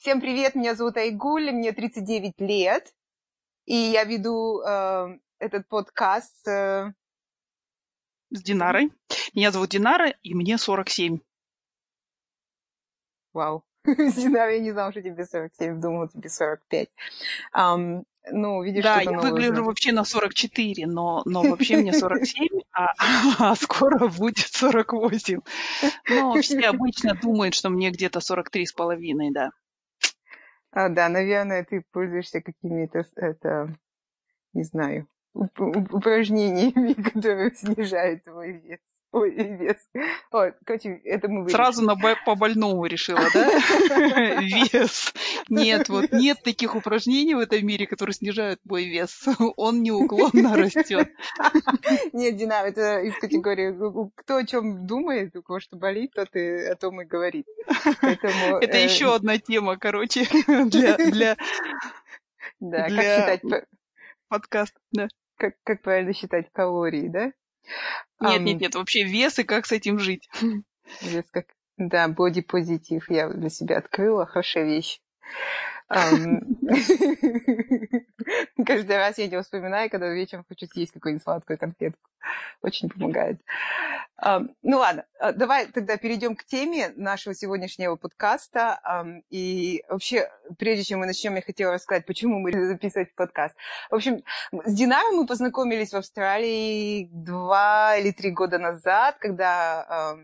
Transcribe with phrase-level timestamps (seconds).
[0.00, 2.94] Всем привет, меня зовут Айгуль, мне 39 лет,
[3.66, 6.94] и я веду э, этот подкаст э,
[8.30, 8.92] с Динарой.
[9.34, 11.18] Меня зовут Динара, и мне 47.
[13.34, 13.62] Вау.
[13.84, 16.88] Динара, я не знала, что тебе 47, думала, тебе 45.
[17.54, 22.94] Um, ну, видишь, да, я выгляжу вообще на 44, но, но вообще мне 47, а,
[23.38, 25.40] а скоро будет 48.
[26.08, 29.50] Но все обычно думают, что мне где-то 43 с половиной, да.
[30.72, 33.76] А, да, наверное, ты пользуешься какими-то, это,
[34.52, 38.80] не знаю, упражнениями, которые снижают твой вес.
[39.12, 39.88] Ой, вес.
[40.30, 41.56] Ой, короче, это мы вырежем.
[41.56, 44.40] Сразу на по больному решила, да?
[44.40, 45.12] Вес.
[45.48, 49.26] Нет, вот нет таких упражнений в этом мире, которые снижают мой вес.
[49.56, 51.08] Он неуклонно растет.
[52.12, 53.74] Нет, Дина, это из категории
[54.14, 57.46] кто о чем думает, у кого что болит, тот и о том и говорит.
[58.02, 61.36] это э, еще одна тема, короче, для, для,
[62.60, 63.42] да, как считать
[64.28, 65.08] подкаст, да.
[65.36, 67.32] Как, как правильно считать калории, да?
[68.20, 70.28] Нет, нет, нет, вообще вес и как с этим жить.
[71.02, 71.46] Вес как...
[71.76, 75.00] Да, бодипозитив я для себя открыла, хорошая вещь.
[78.64, 82.08] Каждый раз я не вспоминаю, когда вечером хочу съесть какую-нибудь сладкую конфетку.
[82.62, 83.40] Очень помогает.
[84.62, 88.78] Ну ладно, а, давай тогда перейдем к теме нашего сегодняшнего подкаста.
[89.30, 93.56] И вообще, прежде чем мы начнем, я хотела рассказать, почему мы записывать подкаст.
[93.90, 100.14] В общем, с Динарой мы познакомились в Австралии два или три года назад, когда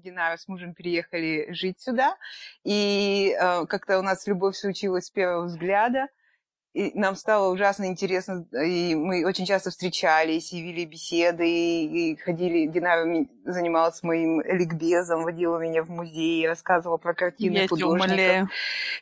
[0.00, 2.16] Динара с мужем переехали жить сюда.
[2.64, 6.08] И э, как-то у нас любовь случилась с первого взгляда.
[6.72, 12.16] И нам стало ужасно интересно, и мы очень часто встречались, и вели беседы, и, и
[12.16, 18.50] ходили, Динара занималась моим ликбезом, водила меня в музей, рассказывала про картины Я художников,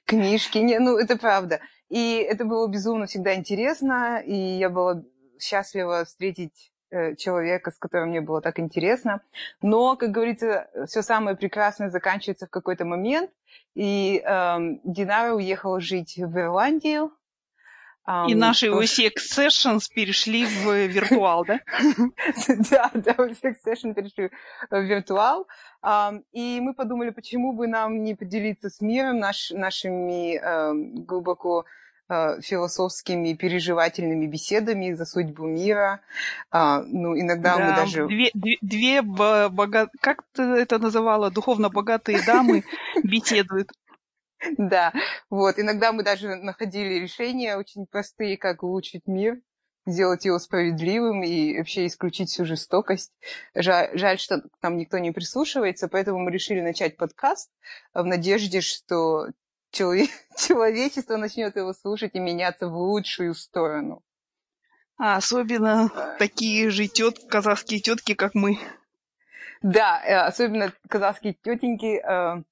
[0.07, 0.57] книжки.
[0.57, 1.61] Не, ну, это правда.
[1.91, 5.03] И это было безумно всегда интересно, и я была
[5.39, 6.73] счастлива встретить
[7.17, 9.21] человека, с которым мне было так интересно.
[9.63, 13.31] Но, как говорится, все самое прекрасное заканчивается в какой-то момент.
[13.75, 17.13] И эм, Динара уехала жить в Ирландию.
[18.07, 21.61] И um, наши USX Sessions перешли в виртуал, да?
[22.71, 24.31] Да, да, USX Sessions перешли
[24.71, 25.47] в виртуал.
[26.33, 31.65] И мы подумали, почему бы нам не поделиться с миром нашими эм, глубоко Э,
[32.09, 36.01] философскими переживательными беседами за судьбу мира.
[36.51, 38.07] А, ну, иногда да, мы даже...
[38.07, 39.91] Две, две, две бога...
[40.01, 42.65] как ты это называла, духовно богатые дамы
[43.03, 43.71] беседуют.
[44.57, 44.93] Да,
[45.31, 45.59] вот.
[45.59, 49.41] Иногда мы даже находили решения очень простые, как улучшить мир,
[49.87, 53.13] сделать его справедливым и вообще исключить всю жестокость.
[53.55, 57.51] Жаль, жаль, что там никто не прислушивается, поэтому мы решили начать подкаст
[57.93, 59.27] в надежде, что
[59.73, 64.03] человечество начнет его слушать и меняться в лучшую сторону.
[64.99, 68.59] А особенно такие же тет, казахские тетки, как мы.
[69.63, 72.43] Да, э, особенно казахские тетеньки э,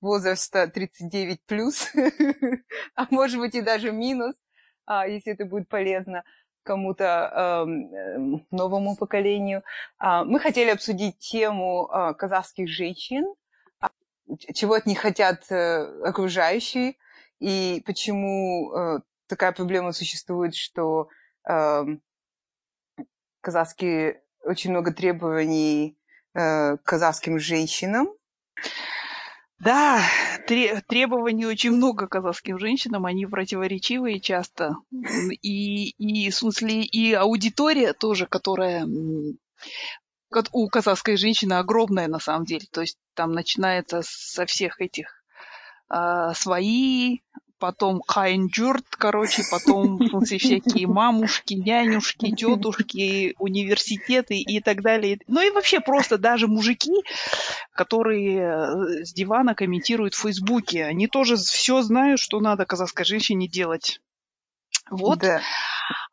[0.00, 1.90] возраста 39 плюс,
[2.94, 4.34] а может быть и даже минус,
[4.86, 6.24] а, если это будет полезно
[6.62, 9.62] кому-то эм, э, новому поколению.
[9.98, 11.88] А, мы хотели обсудить тему
[12.18, 13.24] казахских женщин,
[14.54, 16.96] чего от них хотят э, окружающие,
[17.40, 21.08] и почему э, такая проблема существует, что
[21.48, 21.84] э,
[23.40, 25.98] казахские очень много требований
[26.34, 28.08] э, казахским женщинам.
[29.60, 30.00] Да,
[30.46, 34.76] требований очень много казахским женщинам, они противоречивые часто.
[35.42, 38.86] И, и в смысле, и аудитория тоже, которая
[40.52, 42.66] у казахской женщины огромная на самом деле.
[42.70, 45.24] То есть там начинается со всех этих
[45.90, 47.18] э, свои,
[47.58, 55.18] потом қайын жұрт, короче, потом всякие мамушки, нянюшки, тетушки, университеты и так далее.
[55.26, 56.92] Ну и вообще просто даже мужики,
[57.72, 63.48] которые э, с дивана комментируют в Фейсбуке, они тоже все знают, что надо казахской женщине
[63.48, 64.00] делать.
[64.90, 65.18] Вот.
[65.18, 65.40] Да.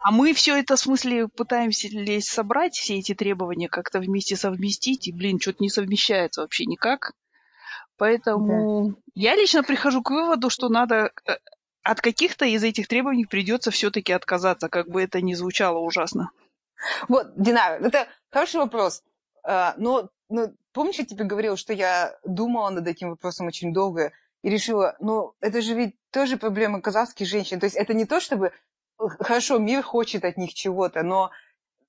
[0.05, 5.07] А мы все это, в смысле, пытаемся лезть собрать, все эти требования как-то вместе совместить,
[5.07, 7.13] и, блин, что-то не совмещается вообще никак.
[7.97, 8.95] Поэтому да.
[9.15, 11.31] я лично прихожу к выводу, что надо э,
[11.81, 16.29] от каких-то из этих требований придется все-таки отказаться, как бы это ни звучало ужасно.
[17.07, 19.01] Вот, Динар, это хороший вопрос.
[19.43, 24.11] А, но, но помнишь, я тебе говорила, что я думала над этим вопросом очень долго
[24.43, 27.59] и решила, ну, это же ведь тоже проблема казахских женщин.
[27.59, 28.51] То есть это не то, чтобы
[28.97, 31.31] хорошо, мир хочет от них чего-то, но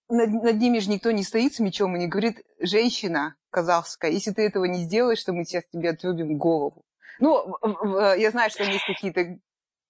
[0.08, 4.32] над, над ними же никто не стоит с мечом и не говорит, женщина казахская, если
[4.32, 6.84] ты этого не сделаешь, то мы сейчас тебе отрубим голову.
[7.18, 7.56] Ну,
[8.16, 9.38] я знаю, что есть какие-то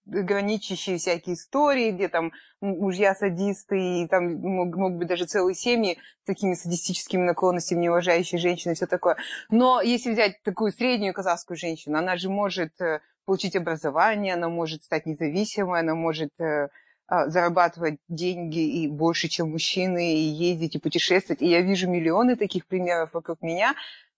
[0.07, 6.27] граничащие всякие истории, где там мужья садисты, и там могут быть даже целые семьи с
[6.27, 9.17] такими садистическими наклонностями, неуважающие женщины и все такое.
[9.51, 14.85] Но если взять такую среднюю казахскую женщину, она же может э, получить образование, она может
[14.85, 16.69] стать независимой, она может э,
[17.09, 21.43] зарабатывать деньги и больше, чем мужчины, и ездить, и путешествовать.
[21.43, 23.75] И я вижу миллионы таких примеров вокруг меня,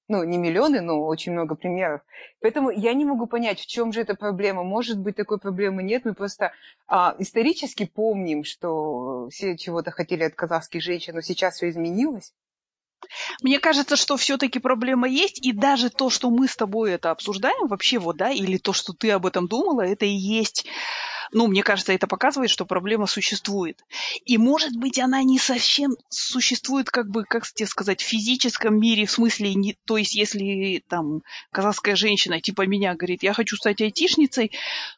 [0.09, 2.01] ну, не миллионы, но очень много примеров.
[2.41, 4.65] Поэтому я не могу понять, в чем же эта проблема.
[4.65, 6.07] Может быть, такой проблемы нет.
[6.07, 6.53] Мы просто
[6.87, 12.33] а, исторически помним, что все чего-то хотели от казахских женщин, но сейчас все изменилось.
[13.43, 17.69] Мне кажется, что все-таки проблема есть, и даже то, что мы с тобой это обсуждаем,
[17.69, 20.67] вообще вот, да, или то, что ты об этом думала, это и есть
[21.33, 23.85] ну, мне кажется, это показывает, что проблема существует.
[24.25, 29.07] И, может быть, она не совсем существует, как бы, как тебе сказать, в физическом мире,
[29.07, 33.81] в смысле, не, то есть, если там казахская женщина типа меня говорит, я хочу стать
[33.81, 34.53] айтишницей,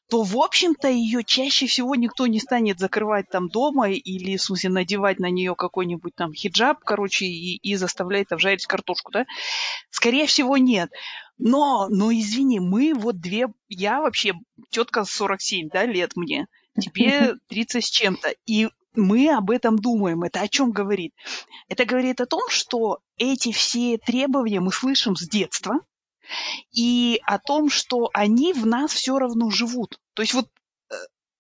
[0.09, 4.71] то, в общем-то, ее чаще всего никто не станет закрывать там дома или, в смысле,
[4.71, 9.27] надевать на нее какой-нибудь там хиджаб, короче, и, и заставлять там жарить картошку, да?
[9.91, 10.91] Скорее всего, нет.
[11.43, 14.35] Но, но извини, мы вот две, я вообще
[14.71, 16.47] тетка 47, да, лет мне,
[16.79, 20.23] тебе 30 с чем-то, и мы об этом думаем.
[20.23, 21.15] Это о чем говорит?
[21.69, 25.81] Это говорит о том, что эти все требования мы слышим с детства,
[26.73, 29.99] и о том, что они в нас все равно живут.
[30.15, 30.47] То есть вот
[30.91, 30.95] э,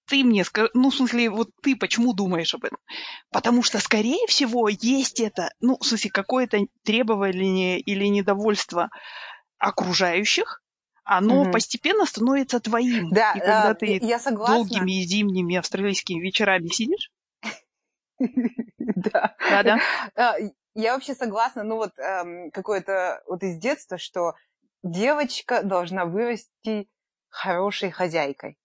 [0.06, 2.78] ты мне скажи, ну, в смысле, вот ты почему думаешь об этом?
[3.30, 8.90] Потому что, скорее всего, есть это, ну, в смысле, какое-то требование или недовольство
[9.60, 10.62] окружающих,
[11.04, 11.52] оно угу.
[11.52, 13.10] постепенно становится твоим.
[13.10, 14.56] Да, и когда э, ты я согласна.
[14.56, 17.10] долгими зимними австралийскими вечерами сидишь.
[18.18, 19.36] Да.
[19.38, 19.80] Да, да.
[20.16, 20.34] А,
[20.74, 24.34] я вообще согласна, ну вот эм, какое-то вот из детства, что
[24.82, 26.88] девочка должна вырасти
[27.28, 28.58] хорошей хозяйкой.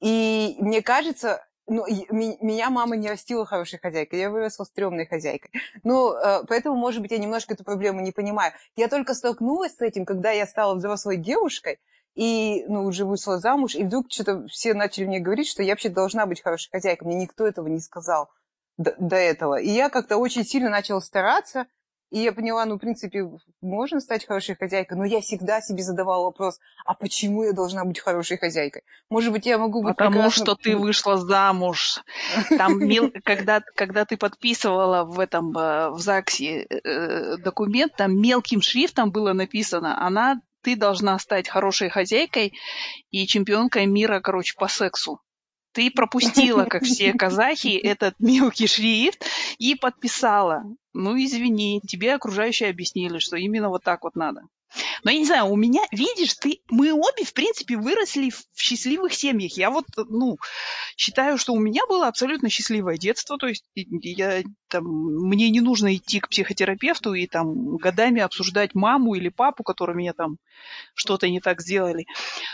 [0.00, 5.50] И мне кажется, ну, меня мама не растила хорошей хозяйкой, я выросла стрёмной хозяйкой.
[5.84, 8.52] Ну, э, поэтому, может быть, я немножко эту проблему не понимаю.
[8.76, 11.78] Я только столкнулась с этим, когда я стала взрослой девушкой,
[12.14, 15.88] и, ну, уже вышла замуж, и вдруг что-то все начали мне говорить, что я вообще
[15.88, 17.06] должна быть хорошей хозяйкой.
[17.06, 18.28] Мне никто этого не сказал
[18.76, 19.60] до, до этого.
[19.60, 21.66] И я как-то очень сильно начала стараться,
[22.10, 23.28] и я поняла, ну, в принципе,
[23.60, 28.00] можно стать хорошей хозяйкой, но я всегда себе задавала вопрос, а почему я должна быть
[28.00, 28.82] хорошей хозяйкой?
[29.10, 30.44] Может быть, я могу быть Потому прекрасно...
[30.44, 32.02] что ты вышла замуж.
[32.56, 32.80] Там,
[33.24, 39.32] когда, когда ты подписывала в этом, э, в ЗАГСе э, документ, там мелким шрифтом было
[39.34, 42.52] написано, она ты должна стать хорошей хозяйкой
[43.10, 45.20] и чемпионкой мира, короче, по сексу.
[45.72, 49.24] Ты пропустила, как все казахи, этот мелкий шрифт
[49.58, 50.64] и подписала.
[50.94, 54.42] Ну, извини, тебе окружающие объяснили, что именно вот так вот надо.
[55.02, 59.14] Но я не знаю, у меня, видишь, ты, мы обе, в принципе, выросли в счастливых
[59.14, 59.56] семьях.
[59.56, 60.36] Я вот, ну,
[60.96, 63.38] считаю, что у меня было абсолютно счастливое детство.
[63.38, 69.14] То есть я, там, мне не нужно идти к психотерапевту и там годами обсуждать маму
[69.14, 70.36] или папу, которые меня там
[70.94, 72.06] что-то не так сделали.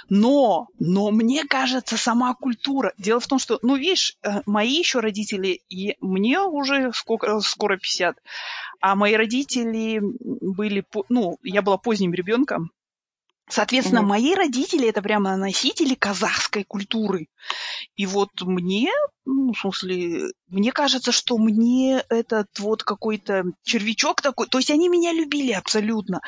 [0.08, 2.92] Но, но мне кажется, сама культура.
[2.98, 7.76] Дело в том, что, ну, видишь, э, мои еще родители, и мне уже сколько, скоро
[7.76, 8.19] 50,
[8.80, 12.70] а мои родители были, ну, я была поздним ребенком,
[13.48, 14.06] Соответственно, mm-hmm.
[14.06, 17.28] мои родители это прямо носители казахской культуры.
[17.94, 18.90] И вот мне,
[19.26, 24.88] ну, в смысле, мне кажется, что мне этот вот какой-то червячок такой, то есть они
[24.88, 26.22] меня любили абсолютно.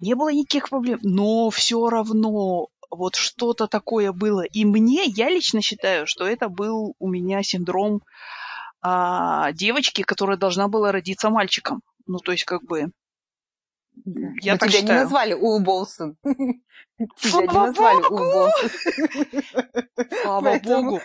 [0.00, 4.42] Не было никаких проблем, но все равно вот что-то такое было.
[4.44, 8.02] И мне, я лично считаю, что это был у меня синдром
[8.82, 11.82] а, девочки, которая должна была родиться мальчиком.
[12.06, 12.90] Ну, то есть, как бы...
[14.04, 14.28] Да.
[14.40, 14.98] Я так тебя считаю.
[14.98, 16.16] не назвали Уилл Болсон.
[17.18, 18.50] Тебя не назвали Уилл
[20.22, 21.00] Слава богу.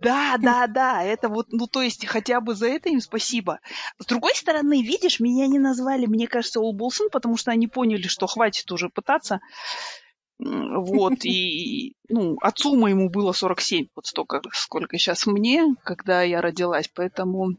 [0.00, 1.02] Да, да, да.
[1.02, 3.60] Это вот, ну, то есть, хотя бы за это им спасибо.
[3.98, 8.26] С другой стороны, видишь, меня не назвали, мне кажется, Уилл потому что они поняли, что
[8.26, 9.40] хватит уже пытаться.
[10.38, 16.90] Вот, и, ну, отцу моему было 47, вот столько, сколько сейчас мне, когда я родилась,
[16.92, 17.56] поэтому...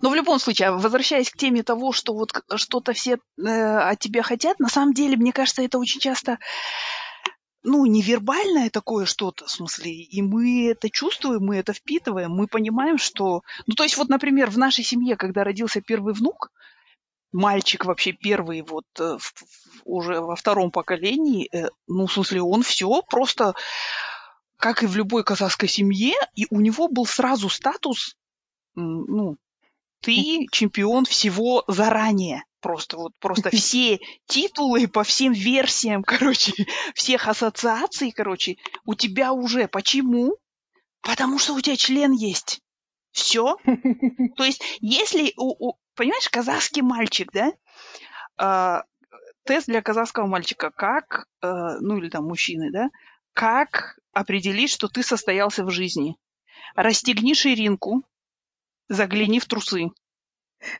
[0.00, 4.22] Но в любом случае, возвращаясь к теме того, что вот что-то все э, от тебя
[4.22, 6.38] хотят, на самом деле, мне кажется, это очень часто
[7.64, 12.98] ну, невербальное такое что-то, в смысле, и мы это чувствуем, мы это впитываем, мы понимаем,
[12.98, 13.42] что...
[13.66, 16.50] Ну, то есть вот, например, в нашей семье, когда родился первый внук,
[17.34, 19.34] мальчик вообще первый вот э, в,
[19.84, 23.54] уже во втором поколении, э, ну, в смысле, он все просто,
[24.56, 28.16] как и в любой казахской семье, и у него был сразу статус,
[28.76, 29.36] ну,
[30.00, 32.44] ты чемпион всего заранее.
[32.60, 36.52] Просто вот просто все титулы по всем версиям, короче,
[36.94, 39.68] всех ассоциаций, короче, у тебя уже.
[39.68, 40.36] Почему?
[41.02, 42.60] Потому что у тебя член есть.
[43.14, 43.56] Все.
[44.36, 47.52] То есть, если у, у понимаешь, казахский мальчик, да,
[48.36, 48.82] а,
[49.44, 51.46] тест для казахского мальчика, как, э,
[51.80, 52.90] ну или там мужчины, да,
[53.32, 56.16] как определить, что ты состоялся в жизни?
[56.74, 58.02] Расстегни ширинку,
[58.88, 59.90] загляни в трусы.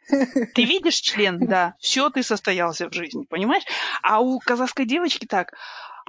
[0.08, 1.38] Ты видишь член?
[1.46, 1.76] Да.
[1.78, 3.64] Все, ты состоялся в жизни, понимаешь?
[4.02, 5.52] А у казахской девочки так,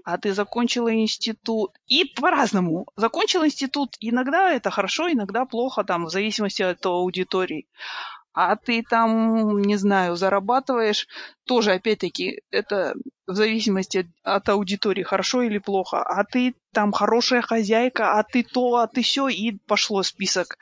[0.04, 1.72] а ты закончила институт.
[1.88, 2.88] И по-разному.
[2.96, 3.96] Закончил институт.
[4.00, 7.68] Иногда это хорошо, иногда плохо, там, в зависимости от аудитории.
[8.34, 11.08] А ты там, не знаю, зарабатываешь,
[11.46, 12.94] тоже, опять-таки, это
[13.28, 16.04] в зависимости от аудитории, хорошо или плохо.
[16.04, 20.58] А ты там хорошая хозяйка, а ты то, а ты все, и пошло список.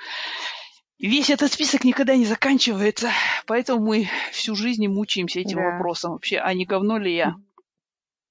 [1.00, 3.10] Весь этот список никогда не заканчивается,
[3.48, 5.72] поэтому мы всю жизнь мучаемся этим да.
[5.72, 7.36] вопросом вообще, а не говно ли я?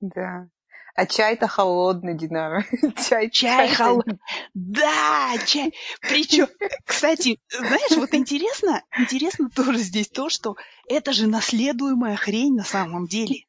[0.00, 0.48] Да.
[0.94, 2.66] А чай-то холодный, Динара.
[3.08, 4.18] Чай, чай холодный.
[4.52, 5.72] Да, чай.
[6.02, 6.48] Причем,
[6.84, 10.56] кстати, знаешь, вот интересно, интересно тоже здесь то, что
[10.86, 13.46] это же наследуемая хрень на самом деле.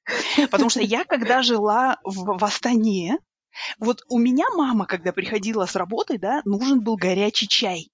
[0.52, 3.18] Потому что я, когда жила в, в Астане,
[3.78, 7.90] вот у меня мама, когда приходила с работы, да, нужен был горячий чай.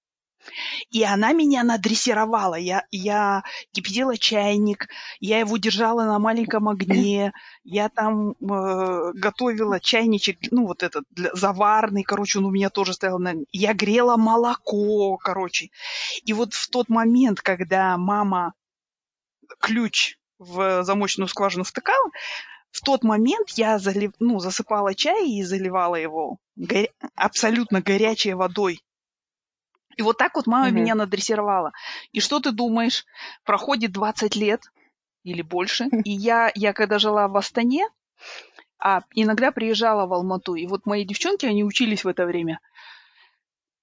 [0.91, 2.55] И она меня надрессировала.
[2.55, 4.88] Я, я кипятила чайник,
[5.19, 11.34] я его держала на маленьком огне, я там э, готовила чайничек, ну, вот этот для,
[11.34, 13.34] заварный, короче, он у меня тоже стоял на...
[13.51, 15.69] Я грела молоко, короче.
[16.24, 18.53] И вот в тот момент, когда мама
[19.60, 22.10] ключ в замочную скважину втыкала,
[22.72, 26.89] в тот момент я залив, ну, засыпала чай и заливала его горя...
[27.15, 28.81] абсолютно горячей водой.
[29.96, 30.75] И вот так вот мама угу.
[30.75, 31.72] меня надрессировала.
[32.12, 33.05] И что ты думаешь?
[33.43, 34.62] Проходит 20 лет
[35.24, 35.86] или больше.
[36.05, 37.88] И я, я когда жила в Астане,
[38.79, 40.55] а иногда приезжала в Алмату.
[40.55, 42.60] И вот мои девчонки, они учились в это время.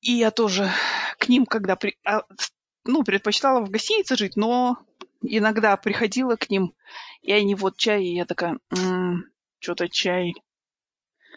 [0.00, 0.70] И я тоже
[1.18, 2.22] к ним, когда при, а,
[2.84, 4.78] ну, предпочитала в гостинице жить, но
[5.22, 6.75] иногда приходила к ним,
[7.22, 9.25] и они вот чай, и я такая, м-м,
[9.58, 10.34] что-то чай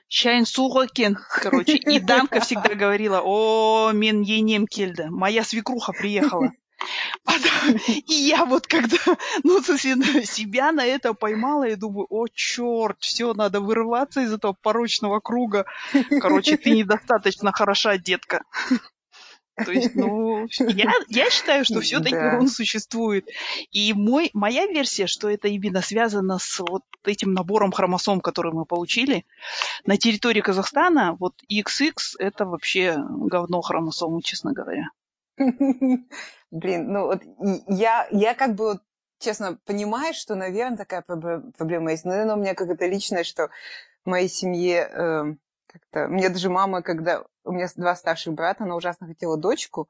[0.09, 1.77] Шайн Сугокен, короче.
[1.77, 6.51] И Данка всегда говорила, о, мен енем кельда, моя свекруха приехала.
[8.07, 8.97] И я вот когда,
[9.43, 15.19] ну, себя на это поймала, я думаю, о, черт, все, надо вырываться из этого порочного
[15.19, 15.65] круга.
[16.21, 18.43] Короче, ты недостаточно хороша, детка.
[19.65, 22.37] То есть, ну, я, я считаю, что все-таки да.
[22.39, 23.27] он существует.
[23.71, 28.65] И мой, моя версия, что это именно связано с вот этим набором хромосом, который мы
[28.65, 29.25] получили.
[29.85, 34.89] На территории Казахстана вот XX это вообще говно хромосомы, честно говоря.
[36.51, 37.21] Блин, ну вот
[37.67, 38.81] я, я как бы вот
[39.19, 42.05] честно понимаю, что, наверное, такая проблема есть.
[42.05, 43.49] Наверное, у меня как-то личное, что
[44.05, 45.23] в моей семье э,
[45.71, 46.07] как-то...
[46.07, 49.87] Мне даже мама, когда у меня два старших брата, она ужасно хотела дочку,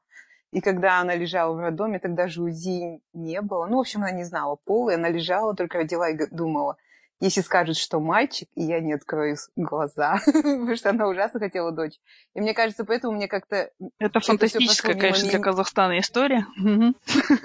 [0.52, 3.66] и когда она лежала в роддоме, тогда же УЗИ не было.
[3.66, 6.76] Ну, в общем, она не знала пола, и она лежала, только родила и думала,
[7.20, 12.00] если скажут, что мальчик, и я не открою глаза, потому что она ужасно хотела дочь.
[12.34, 13.70] И мне кажется, поэтому мне как-то...
[13.98, 16.46] Это фантастическая, конечно, для Казахстана история.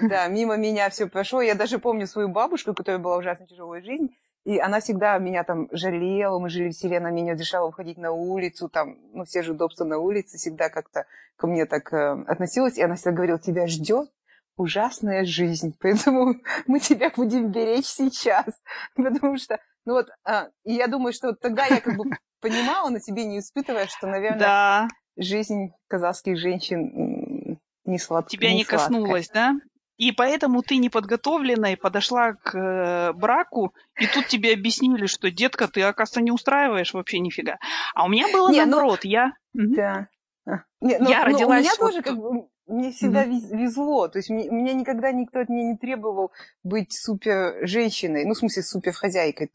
[0.00, 1.42] Да, мимо меня все прошло.
[1.42, 4.16] Я даже помню свою бабушку, которая была ужасно тяжелая жизнь,
[4.46, 8.12] и она всегда меня там жалела, мы жили в селе, она меня разрешала выходить на
[8.12, 12.78] улицу, там, ну, все же удобства на улице, всегда как-то ко мне так э, относилась.
[12.78, 14.08] И она всегда говорила, тебя ждет
[14.56, 16.36] ужасная жизнь, поэтому
[16.68, 18.46] мы тебя будем беречь сейчас.
[18.94, 22.04] Потому что, ну вот, а, и я думаю, что тогда я как бы
[22.40, 24.88] понимала, на себе не испытывая, что, наверное, да.
[25.16, 28.38] жизнь казахских женщин не сладкая.
[28.38, 29.56] Тебя не, не коснулась, да?
[29.96, 35.82] И поэтому ты неподготовленная подошла к э, браку, и тут тебе объяснили, что, детка, ты,
[35.82, 37.58] оказывается, не устраиваешь вообще нифига.
[37.94, 39.32] А у меня было не, ну, наоборот, ну, я...
[39.54, 40.08] Да.
[40.46, 40.50] А,
[40.80, 41.60] не, ну, я но, родилась...
[41.60, 41.90] У меня вот...
[41.90, 42.48] тоже как бы...
[42.66, 43.56] Мне всегда mm-hmm.
[43.56, 44.08] везло.
[44.08, 46.32] То есть мне, меня никогда никто от меня не требовал
[46.64, 48.24] быть супер женщиной.
[48.24, 49.50] Ну, в смысле, супер хозяйкой.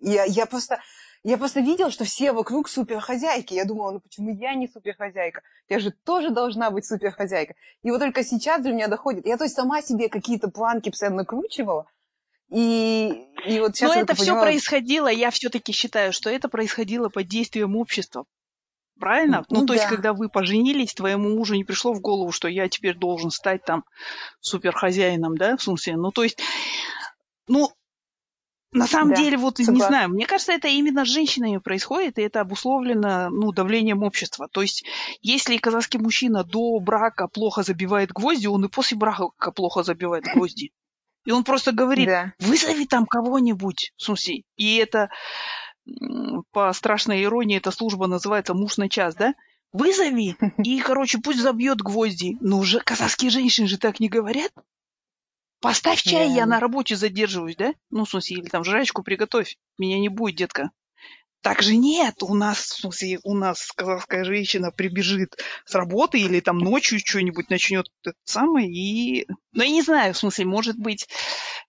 [0.00, 0.80] Я, я просто
[1.22, 3.54] я просто видела, что все вокруг суперхозяйки.
[3.54, 5.42] Я думала, ну почему я не суперхозяйка?
[5.68, 7.54] Я же тоже должна быть суперхозяйка.
[7.82, 9.26] И вот только сейчас до меня доходит.
[9.26, 11.86] Я то есть сама себе какие-то планки постоянно накручивала.
[12.50, 17.28] И, и вот сейчас Но это все происходило, я все-таки считаю, что это происходило под
[17.28, 18.24] действием общества.
[18.98, 19.44] Правильно?
[19.48, 19.74] Ну, ну то да.
[19.74, 23.64] есть, когда вы поженились, твоему мужу не пришло в голову, что я теперь должен стать
[23.64, 23.84] там
[24.40, 25.96] суперхозяином, да, в смысле?
[25.96, 26.38] Ну, то есть,
[27.46, 27.70] ну,
[28.72, 29.72] на самом да, деле, вот согласна.
[29.72, 34.48] не знаю, мне кажется, это именно с женщинами происходит, и это обусловлено ну, давлением общества.
[34.50, 34.84] То есть,
[35.22, 40.70] если казахский мужчина до брака плохо забивает гвозди, он и после брака плохо забивает гвозди.
[41.24, 42.32] И он просто говорит, Да.
[42.38, 43.92] вызови там кого-нибудь.
[43.96, 45.10] В смысле, и это
[46.52, 49.34] по страшной иронии эта служба называется муж на час, да?
[49.72, 52.36] Вызови, и, короче, пусть забьет гвозди.
[52.40, 54.52] Но уже казахские женщины же так не говорят.
[55.60, 57.74] Поставь чай, я на работе задерживаюсь, да?
[57.90, 59.56] Ну, в смысле, или там жрачку приготовь.
[59.78, 60.70] Меня не будет, детка.
[61.42, 66.40] Так же нет, у нас, в смысле, у нас казахская женщина прибежит с работы или
[66.40, 69.26] там ночью что-нибудь начнет это самое и...
[69.52, 71.08] Ну, я не знаю, в смысле, может быть,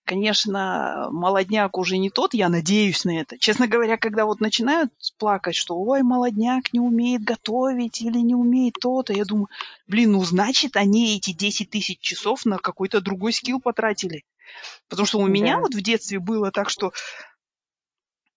[0.04, 3.38] конечно, молодняк уже не тот, я надеюсь на это.
[3.38, 8.74] Честно говоря, когда вот начинают плакать, что ой, молодняк не умеет готовить или не умеет
[8.80, 9.48] то-то, я думаю,
[9.86, 14.24] блин, ну, значит, они эти 10 тысяч часов на какой-то другой скилл потратили.
[14.88, 15.60] Потому что у меня Да.
[15.60, 16.92] вот в детстве было так, что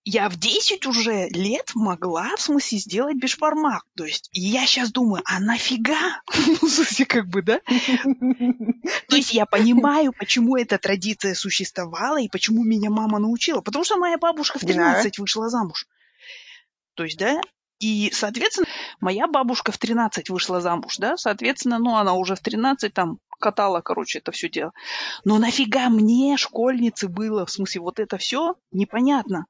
[0.06, 3.84] я в 10 уже лет могла, в смысле, сделать бешбармак.
[3.98, 6.22] То есть, я сейчас думаю, а нафига?
[6.48, 7.60] Ну, в смысле, как бы, да?
[9.10, 13.62] То есть я понимаю, почему эта традиция существовала и почему меня мама научила.
[13.62, 15.02] Потому что моя бабушка в Динара?
[15.02, 15.88] 13 вышла замуж.
[16.94, 17.42] То есть, да,
[17.80, 18.68] и, соответственно,
[19.00, 23.82] моя бабушка в 13 вышла замуж, да, соответственно, ну, она уже в 13 там катала,
[23.82, 24.72] короче, это все дело.
[25.26, 29.46] Но нафига мне, школьнице, было, в смысле, вот это все непонятно.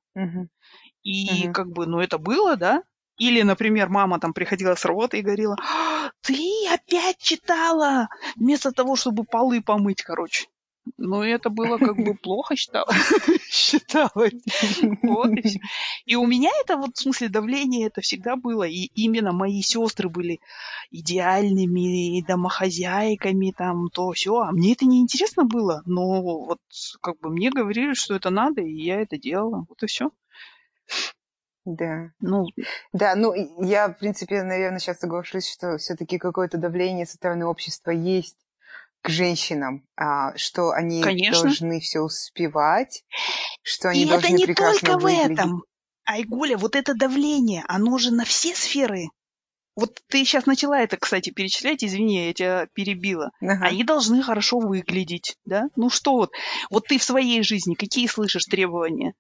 [1.04, 1.54] И Мгм.
[1.54, 2.82] как бы, ну это было, да?
[3.18, 8.96] Или, например, мама там приходила с работы и говорила, «А, ты опять читала, вместо того,
[8.96, 10.48] чтобы полы помыть, короче.
[10.98, 12.96] Ну, это было как бы плохо считалось.
[15.02, 15.60] Вот и.
[16.06, 18.64] И у меня это вот, в смысле, давление это всегда было.
[18.64, 20.40] И именно мои сестры были
[20.92, 24.36] идеальными домохозяйками, там, то все.
[24.40, 25.82] А мне это не интересно было.
[25.86, 26.60] Но вот
[27.02, 29.66] как бы мне говорили, что это надо, и я это делала.
[29.68, 30.12] Вот и все.
[31.66, 32.12] Да.
[32.20, 32.46] Ну,
[32.94, 37.48] Да, ну и я, в принципе, наверное, сейчас соглашусь, что все-таки какое-то давление со стороны
[37.48, 38.38] общества есть
[39.06, 41.44] к женщинам, а, что они Конечно.
[41.44, 43.04] должны все успевать,
[43.62, 45.38] что они и это должны не прекрасно только в выглядеть.
[45.38, 45.64] этом.
[46.06, 49.10] Айгуля, вот это давление, оно же на все сферы.
[49.76, 53.30] Вот ты сейчас начала это, кстати, перечислять, извини, я тебя перебила.
[53.42, 53.68] Ага.
[53.68, 55.66] Они должны хорошо выглядеть, да?
[55.76, 56.32] Ну что вот,
[56.72, 59.14] вот ты в своей жизни какие слышишь требования?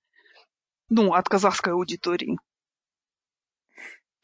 [0.89, 2.38] Ну, от казахской аудитории.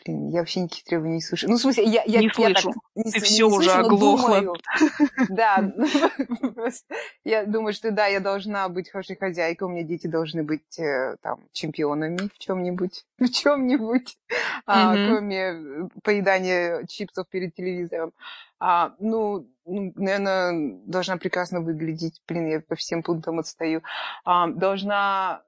[0.03, 1.47] Блин, я вообще никаких требований не слышу.
[1.47, 2.73] Ну, в смысле, я, я, Не я так слышу.
[2.95, 4.53] не, Ты с- всё не уже слышу, оглохла.
[5.29, 5.85] Да, ну,
[6.53, 10.79] просто я думаю, что да, я должна быть хорошей хозяйкой, у меня дети должны быть
[10.79, 14.17] э, там чемпионами в чем-нибудь, в чем-нибудь,
[14.65, 18.11] а, кроме э, поедания чипсов перед телевизором.
[18.59, 22.21] А, ну, наверное, должна прекрасно выглядеть.
[22.27, 23.81] Блин, я по всем пунктам отстаю.
[24.25, 25.43] А, должна...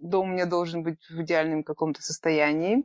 [0.00, 2.84] Дом у меня должен быть в идеальном каком-то состоянии.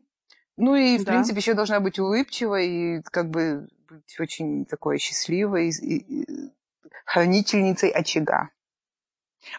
[0.58, 1.14] Ну и, в Да.
[1.14, 6.52] принципе, еще должна быть улыбчивой и как бы быть очень такой счастливой, и- и-
[7.06, 8.50] хранительницей очага.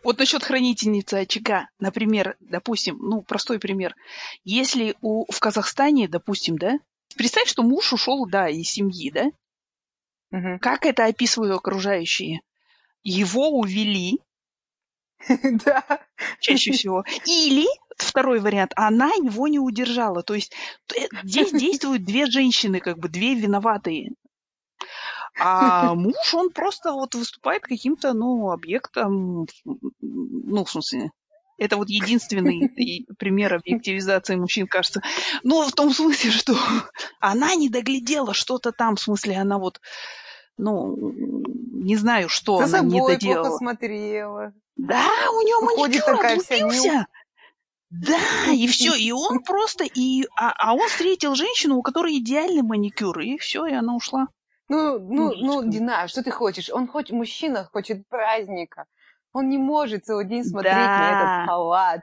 [0.04, 3.96] Вот насчет хранительницы очага, например, допустим, ну, простой пример.
[4.44, 6.78] Если у, в Казахстане, допустим, да,
[7.16, 9.30] представь, что муж ушел, да, из семьи, да,
[10.30, 10.60] Мгм.
[10.60, 12.40] как это описывают окружающие?
[13.02, 14.20] Его увели,
[15.64, 15.84] Да.
[16.40, 17.04] чаще всего.
[17.26, 20.22] Или, второй вариант, она его не удержала.
[20.22, 20.52] То есть
[20.86, 24.12] т- здесь действуют две женщины, как бы две виноватые.
[25.38, 29.46] А муж, он просто вот выступает каким-то, ну, объектом,
[30.00, 31.10] ну, в смысле,
[31.58, 32.68] это вот единственный
[33.18, 35.00] пример объективизации мужчин, кажется.
[35.42, 36.56] Ну, в том смысле, что
[37.20, 39.80] она не доглядела что-то там, в смысле, она вот,
[40.58, 40.96] ну,
[41.72, 43.42] не знаю, что За она не доделала.
[43.44, 44.52] плохо смотрела.
[44.76, 47.06] Да, у него Ходит маникюр такая отлупился.
[47.92, 52.62] Да, и все, и он просто, и, а, а он встретил женщину, у которой идеальный
[52.62, 54.28] маникюр, и все, и она ушла.
[54.68, 55.70] Ну, ну, ну, какой.
[55.70, 56.70] Дина, что ты хочешь?
[56.70, 58.86] Он хочет, мужчина хочет праздника.
[59.34, 61.10] Он не может целый день смотреть на Да.
[61.10, 62.00] этот халат.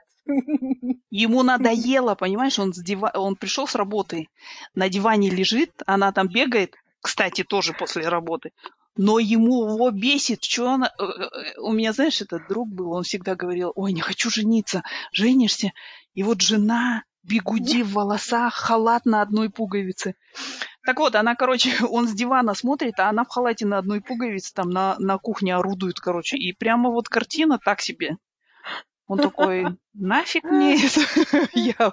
[1.10, 3.10] Ему надоело, понимаешь, он, с дива...
[3.14, 4.28] он пришел с работы,
[4.74, 8.52] на диване лежит, она там бегает, кстати, тоже после работы,
[8.96, 10.92] но ему его бесит, что она...
[10.98, 14.82] э, э, У меня, знаешь, этот друг был, он всегда говорил, ой, не хочу жениться,
[15.12, 15.72] женишься,
[16.14, 20.14] и вот жена, бигуди в волосах, халат на одной пуговице.
[20.84, 24.52] Так вот, она, короче, он с дивана смотрит, а она в халате на одной пуговице
[24.54, 26.36] там на, на кухне орудует, короче.
[26.36, 28.16] И прямо вот картина так себе.
[29.06, 31.48] Он такой, нафиг мне это?
[31.54, 31.92] Я-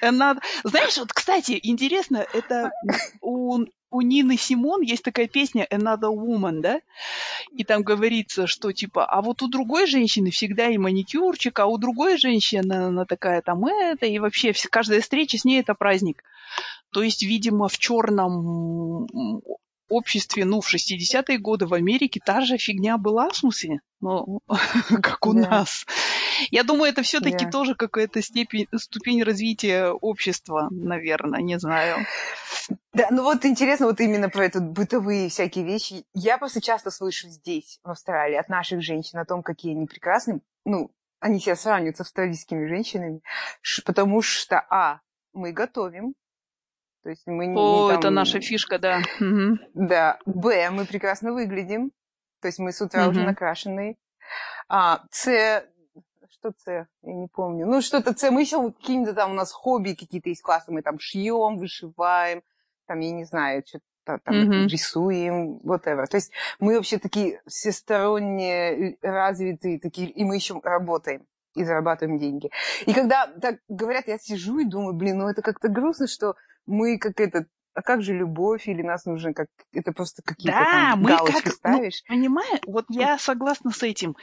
[0.00, 2.70] э, надо- Знаешь, вот, кстати, интересно, это
[3.20, 6.80] у, у Нины Симон есть такая песня Another Woman, да?
[7.52, 11.78] И там говорится, что типа, а вот у другой женщины всегда и маникюрчик, а у
[11.78, 16.24] другой женщины она такая там это, и вообще каждая встреча с ней это праздник.
[16.90, 19.06] То есть, видимо, в черном
[19.92, 24.40] обществе, ну, в 60-е годы в Америке та же фигня была, в смысле, ну,
[25.02, 25.50] как у Да.
[25.50, 25.86] нас.
[26.50, 27.50] Я думаю, это все-таки Да.
[27.50, 31.96] тоже какая-то степень, ступень развития общества, наверное, не знаю.
[32.92, 36.04] Да, ну вот интересно вот именно про это бытовые всякие вещи.
[36.14, 40.40] Я просто часто слышу здесь, в Австралии, от наших женщин о том, какие они прекрасны.
[40.64, 43.20] Ну, они себя сравнивают с австралийскими женщинами,
[43.84, 45.00] потому что, а,
[45.32, 46.14] мы готовим,
[47.02, 49.00] то есть мы не, не О, это там- наша фишка, да.
[49.74, 51.92] Да, б, мы прекрасно выглядим,
[52.40, 53.28] то есть мы с утра уже Мгм.
[53.28, 53.96] накрашенные.
[54.68, 55.64] А, с,
[56.30, 56.66] что С?
[56.66, 57.66] Я не помню.
[57.66, 58.30] Ну, что-то С.
[58.30, 60.76] Мы еще какие-то там у нас хобби какие-то есть классные.
[60.76, 62.42] Мы там шьем, вышиваем,
[62.86, 64.66] там, я не знаю, что-то там Мгм.
[64.66, 66.06] рисуем, whatever.
[66.06, 72.50] То есть мы вообще такие всесторонне развитые, такие, и мы еще работаем и зарабатываем деньги.
[72.86, 76.34] И когда так говорят, я сижу и думаю, блин, ну это как-то грустно, что
[76.66, 79.48] мы как этот а как же любовь, или нас нужно как...
[79.72, 81.46] Это просто какие-то Да, там мы галочки как...
[81.46, 82.02] Ну, ставишь.
[82.06, 84.16] понимаешь, вот я согласна с этим,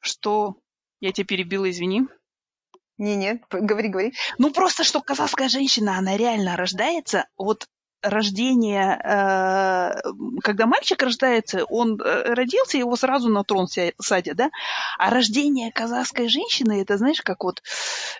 [0.00, 0.56] что...
[1.00, 2.02] Я тебя перебила, извини.
[2.98, 4.12] Не, нет, п- говори, говори.
[4.36, 7.66] Ну, просто, что казахская женщина, она реально рождается, вот
[8.02, 9.92] рождение, э,
[10.42, 14.50] когда мальчик рождается, он э, родился, его сразу на трон садят, да?
[14.98, 17.62] А рождение казахской женщины, это, знаешь, как вот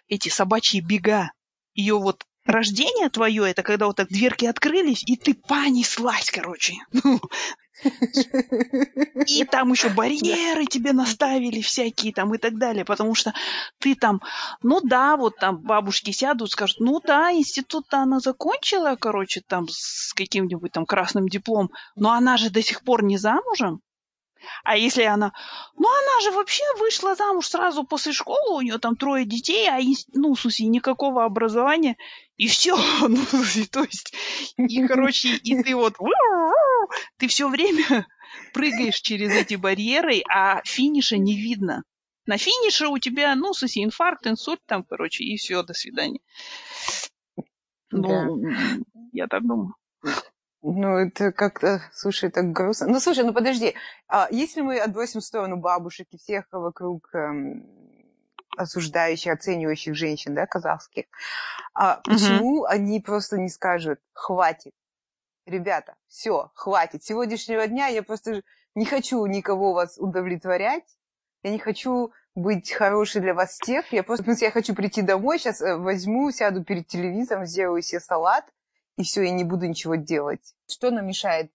[0.09, 1.33] эти собачьи бега.
[1.75, 6.75] Ее вот рождение твое, это когда вот так дверки открылись, и ты понеслась, короче.
[7.03, 7.21] Ну,
[9.27, 13.33] И там еще барьеры тебе наставили всякие там и так далее, потому что
[13.79, 14.21] ты там,
[14.63, 20.13] ну да, вот там бабушки сядут, скажут, ну да, институт-то она закончила, короче, там с
[20.13, 23.81] каким-нибудь там красным диплом, но она же до сих пор не замужем.
[24.65, 25.33] А если она,
[25.77, 29.79] ну она же вообще вышла замуж сразу после школы, у нее там трое детей, а
[30.13, 31.97] ну, смысле, никакого образования,
[32.37, 32.77] и все.
[33.09, 33.19] Ну,
[33.71, 34.15] то есть,
[34.57, 35.95] и, короче, и ты вот,
[37.19, 38.07] ты все время
[38.53, 41.85] прыгаешь через эти барьеры, а финиша не видно.
[42.27, 46.21] На финише у тебя, ну, смысле, инфаркт, инсульт там, короче, и все, до свидания.
[47.91, 48.29] Ну, Да.
[49.13, 49.75] я так думаю.
[50.63, 52.87] Ну, это как-то, слушай, так грустно.
[52.87, 53.75] Ну, слушай, ну подожди,
[54.09, 57.67] а если мы отбросим в сторону бабушек и всех вокруг эм,
[58.59, 61.07] осуждающих, оценивающих женщин, да, казахских,
[61.75, 62.15] а Мгм.
[62.15, 64.73] почему они просто не скажут «хватит»?
[65.47, 67.03] Ребята, все, хватит.
[67.03, 68.43] С сегодняшнего дня я просто
[68.75, 70.99] не хочу никого вас удовлетворять,
[71.43, 75.61] я не хочу быть хорошей для вас всех, я просто, я хочу прийти домой, сейчас
[75.61, 78.45] возьму, сяду перед телевизором, сделаю себе салат,
[78.97, 80.55] и все, я не буду ничего делать.
[80.69, 81.51] Что нам мешает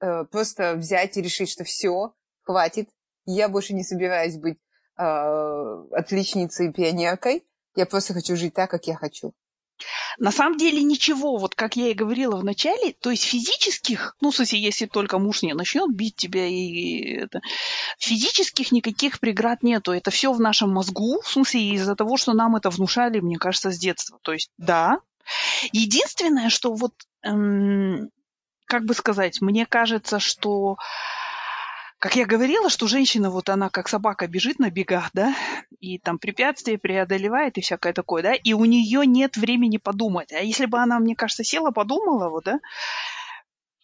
[0.00, 2.88] э, просто взять и решить, что все, хватит,
[3.26, 4.58] я больше не собираюсь быть
[4.96, 9.34] э, отличницей и пионеркой, я просто хочу жить так, как я хочу.
[10.18, 14.30] На самом деле ничего, вот как я и говорила в начале, то есть физических, ну,
[14.30, 17.40] в смысле, если только муж не начнет бить тебя и это,
[17.98, 19.92] физических никаких преград нету.
[19.92, 23.70] Это все в нашем мозгу, в смысле, из-за того, что нам это внушали, мне кажется,
[23.70, 24.18] с детства.
[24.22, 25.00] То есть, да.
[25.72, 28.10] Единственное, что вот, эм,
[28.66, 30.76] как бы сказать, мне кажется, что
[31.98, 35.34] как я говорила, что женщина, вот она как собака бежит на бегах, да,
[35.80, 40.32] и там препятствия преодолевает и всякое такое, да, и у нее нет времени подумать.
[40.32, 42.60] А если бы она, мне кажется, села, подумала, вот, да,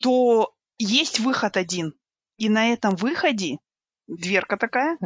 [0.01, 1.95] то есть выход один.
[2.37, 3.59] И на этом выходе
[4.07, 4.97] дверка такая,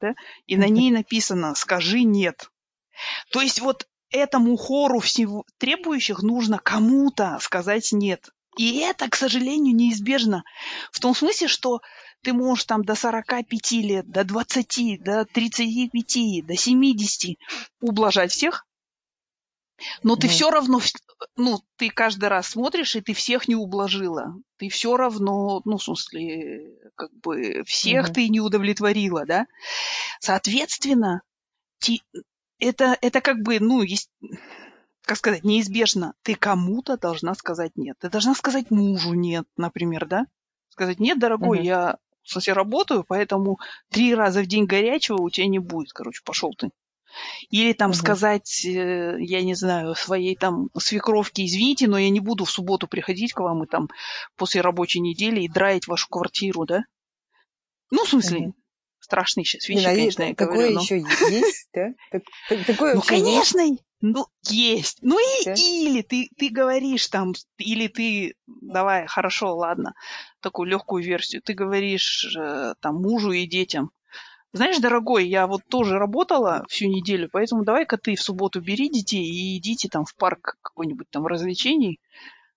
[0.00, 0.14] да,
[0.46, 2.50] и на ней написано «скажи нет».
[3.30, 8.30] То есть вот этому хору всего требующих нужно кому-то сказать «нет».
[8.58, 10.44] И это, к сожалению, неизбежно.
[10.90, 11.80] В том смысле, что
[12.22, 17.38] ты можешь там до 45 лет, до 20, до 35, до 70
[17.80, 18.66] ублажать всех,
[20.02, 20.32] но ты Мгм.
[20.32, 20.80] все равно,
[21.36, 24.34] ну, ты каждый раз смотришь, и ты всех не ублажила.
[24.58, 28.14] Ты все равно, ну, в смысле, как бы всех Мгм.
[28.14, 29.46] ты не удовлетворила, да?
[30.20, 31.22] Соответственно,
[31.78, 32.02] ти-
[32.62, 34.10] это, это как бы, ну, есть,
[35.02, 36.14] как сказать, неизбежно.
[36.22, 37.96] Ты кому-то должна сказать нет.
[38.00, 40.26] Ты должна сказать мужу нет, например, да?
[40.70, 41.66] Сказать, нет, дорогой, Мгм.
[41.66, 43.58] я смысле работаю, поэтому
[43.90, 46.70] три раза в день горячего у тебя не будет, короче, пошел ты.
[47.50, 47.98] Или там Мгм.
[47.98, 52.88] сказать, э, я не знаю, своей там свекровке, извините, но я не буду в субботу
[52.88, 53.88] приходить к вам и там
[54.36, 56.84] после рабочей недели и драить вашу квартиру, да?
[57.90, 58.54] Ну, в смысле, Мгм.
[59.12, 60.80] Страшные сейчас вещи, а конечно, е- я такое говорю, но...
[60.80, 60.98] еще
[61.30, 61.92] есть, да?
[62.66, 63.62] Такое Ну, конечно,
[64.00, 64.98] ну, есть.
[65.02, 65.52] Ну, и, Да?
[65.52, 69.92] или ты, ты говоришь там, или ты, давай, хорошо, ладно,
[70.40, 73.90] такую легкую версию, ты говоришь э, там мужу и детям,
[74.54, 79.24] знаешь, дорогой, я вот тоже работала всю неделю, поэтому давай-ка ты в субботу бери детей
[79.24, 82.00] и идите там в парк какой-нибудь там развлечений,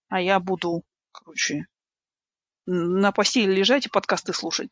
[0.08, 1.68] а я буду, короче,
[2.66, 4.72] на постели лежать и подкасты слушать.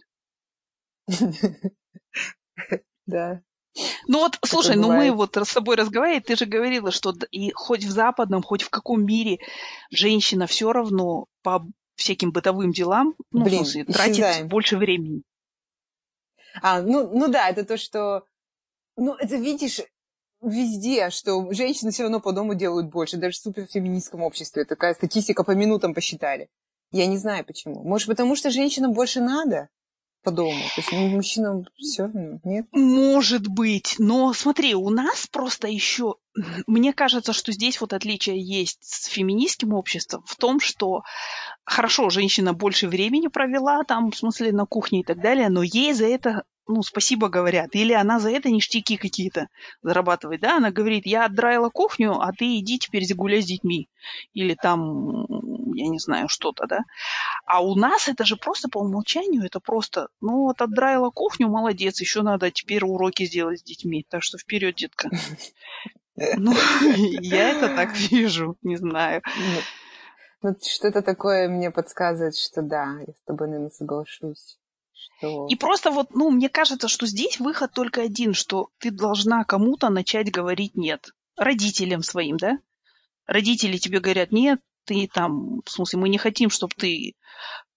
[3.06, 3.42] Да.
[4.08, 7.84] Ну вот, слушай, ну мы вот с тобой разговаривали, ты же говорила, что и хоть
[7.84, 9.40] в западном, хоть в каком мире
[9.92, 15.24] женщина все равно по всяким бытовым делам, ну, Блин, смысле, тратит больше времени.
[16.62, 18.26] А, ну, ну да, это то, что...
[18.96, 19.82] Ну, это видишь
[20.42, 24.66] везде, что женщины все равно по дому делают больше, даже в суперфеминистском обществе.
[24.66, 26.50] Такая статистика по минутам посчитали.
[26.92, 27.84] Я не знаю почему.
[27.84, 29.70] Может, потому что женщинам больше надо?
[30.24, 30.60] По дому?
[30.76, 32.10] То есть мужчинам все
[32.44, 32.66] нет?
[32.72, 36.16] Может быть, но смотри, у нас просто еще,
[36.66, 41.04] мне кажется, что здесь вот отличие есть с феминистским обществом в том, что
[41.66, 45.94] хорошо, женщина больше времени провела там, в смысле, на кухне и так далее, но ей
[45.94, 47.76] за это ну, спасибо говорят.
[47.76, 49.48] Или она за это ништяки какие-то
[49.82, 50.58] зарабатывает, да?
[50.58, 53.90] Она говорит, я отдраила кухню, а ты иди теперь загуляй с детьми.
[54.34, 55.26] Или там,
[55.76, 56.80] я не знаю, что-то, да?
[57.46, 62.00] А у нас это же просто по умолчанию, это просто, ну, вот отдраила кухню, молодец,
[62.00, 64.06] еще надо теперь уроки сделать с детьми.
[64.10, 65.10] Так что вперед, детка.
[66.16, 66.54] Ну,
[66.96, 69.22] я это так вижу, не знаю.
[70.42, 74.58] Ну, что-то такое мне подсказывает, что да, я с тобой, наверное, соглашусь.
[75.18, 75.48] Что...
[75.48, 79.90] И просто вот, ну, мне кажется, что здесь выход только один, что ты должна кому-то
[79.90, 81.10] начать говорить «нет».
[81.36, 82.60] Родителям своим, да?
[83.26, 87.16] Родители тебе говорят «нет», ты там, в смысле, мы не хотим, чтобы ты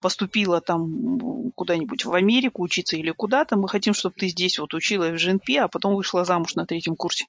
[0.01, 5.13] поступила там куда-нибудь в Америку учиться или куда-то, мы хотим, чтобы ты здесь вот училась
[5.13, 7.25] в ЖНП, а потом вышла замуж на третьем курсе.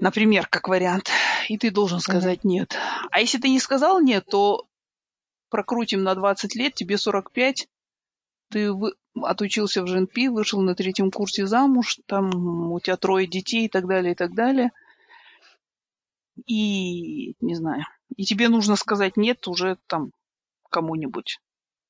[0.00, 1.10] Например, как вариант.
[1.48, 2.48] И ты должен сказать mm-hmm.
[2.48, 2.76] нет.
[3.10, 4.66] А если ты не сказал нет, то
[5.50, 7.68] прокрутим на 20 лет, тебе 45,
[8.50, 8.94] ты вы...
[9.22, 13.86] отучился в ЖНП, вышел на третьем курсе замуж, там у тебя трое детей и так
[13.86, 14.70] далее, и так далее.
[16.46, 17.84] И, не знаю,
[18.16, 20.12] и тебе нужно сказать нет уже там
[20.70, 21.40] кому-нибудь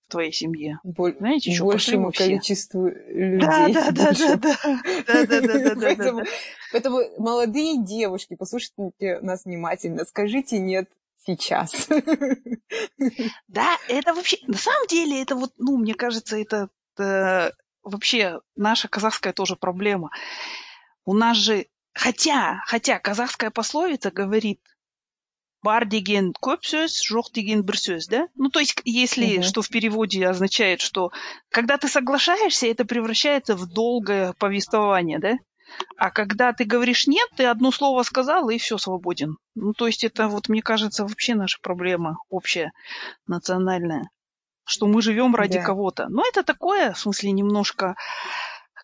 [0.07, 0.81] в твоей семье.
[0.85, 3.41] Боль, Знаете, еще большему количеству людей.
[3.41, 6.23] Да, да, да, да, да, да, да, да, да, поэтому,
[6.73, 10.89] поэтому молодые девушки, послушайте нас внимательно, скажите нет
[11.37, 11.89] сейчас.
[13.49, 18.89] Да, это вообще, на самом деле, это вот, ну, мне кажется, это, это вообще наша
[18.89, 20.11] казахская тоже проблема.
[21.05, 24.61] У нас же, хотя, хотя казахская пословица говорит,
[25.63, 28.29] бар деген көп сөз, жоқ деген бір сөз, да?
[28.37, 29.43] Ну, то есть, если, угу.
[29.43, 31.11] что в переводе означает, что
[31.51, 35.39] когда ты соглашаешься, это превращается в долгое повествование, да?
[35.97, 39.37] А когда ты говоришь нет, ты одно слово сказал, и все, свободен.
[39.55, 42.73] Ну, то есть это, вот, мне кажется, вообще наша проблема общая,
[43.27, 44.11] национальная.
[44.65, 45.65] Что мы живем ради да.
[45.65, 46.09] кого-то.
[46.09, 47.97] Но это такое, в смысле, немножко,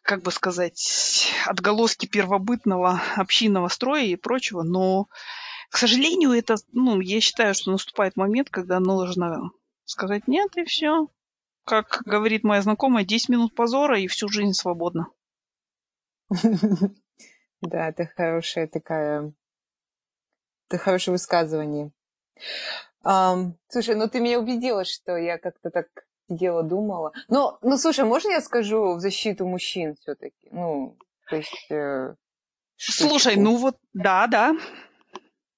[0.03, 4.62] как бы сказать, отголоски первобытного общинного строя и прочего.
[4.62, 5.09] Но,
[5.70, 9.51] к сожалению, это, ну, я считаю, что наступает момент, когда нужно
[9.85, 11.09] сказать нет, и все.
[11.64, 15.09] Как говорит моя знакомая, 10 минут позора, и всю жизнь свободна.
[17.62, 19.33] Да, это хорошая такая...
[20.68, 21.92] Это хорошее высказывание.
[23.03, 25.87] слушай, ну ты меня убедила, что я как-то так
[26.29, 27.12] сидела, думала.
[27.29, 30.49] Но, ну, слушай, можно я скажу в защиту мужчин все-таки?
[30.51, 30.97] Ну,
[31.29, 31.70] то есть...
[31.70, 32.14] Э,
[32.77, 34.55] слушай, ну вот, да, да.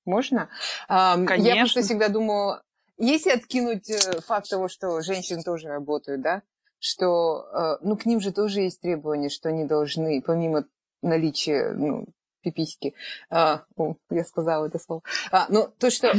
[0.05, 0.49] Можно?
[0.89, 1.35] Конечно.
[1.35, 2.63] Я просто всегда думала,
[2.99, 6.43] если откинуть э, факт того, что женщины тоже работают, да,
[6.79, 10.67] что, э, ну, к ним же тоже есть требования, что они должны, помимо
[11.03, 12.07] наличия, ну,
[12.43, 12.95] пиписьки,
[13.29, 16.13] а, о, я сказала это слово, а, но то, что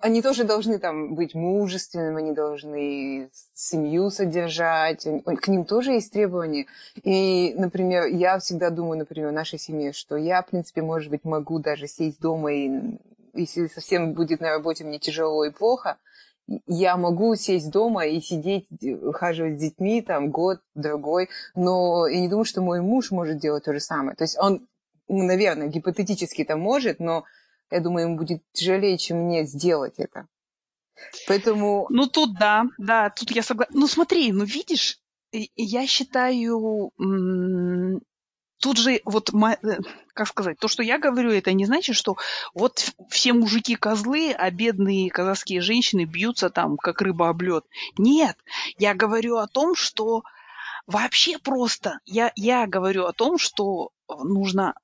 [0.00, 6.66] они тоже должны там быть мужественными, они должны семью содержать, к ним тоже есть требования.
[7.02, 11.24] И, например, я всегда думаю, например, в нашей семье, что я, в принципе, может быть,
[11.24, 12.98] могу даже сесть дома и
[13.32, 15.98] если совсем будет на работе мне тяжело и плохо,
[16.66, 18.66] я могу сесть дома и сидеть,
[19.02, 23.64] ухаживать с детьми там год, другой, но я не думаю, что мой муж может делать
[23.64, 24.16] то же самое.
[24.16, 24.66] То есть он,
[25.08, 27.24] ну, наверное, гипотетически это может, но
[27.70, 30.26] я думаю, ему будет тяжелее, чем мне сделать это.
[31.28, 31.86] Поэтому...
[31.90, 33.78] Ну, тут да, да, тут я согласна.
[33.78, 34.98] Ну, смотри, ну, видишь,
[35.32, 36.90] я считаю,
[38.60, 39.78] тут же вот, э,
[40.14, 42.16] как сказать, то, что я говорю, это не значит, что
[42.54, 47.64] вот все мужики козлы, а бедные казахские женщины бьются там, как рыба об лед.
[47.98, 48.36] Нет,
[48.78, 50.22] я говорю о том, что
[50.86, 54.74] вообще просто, я, я говорю о том, что нужно,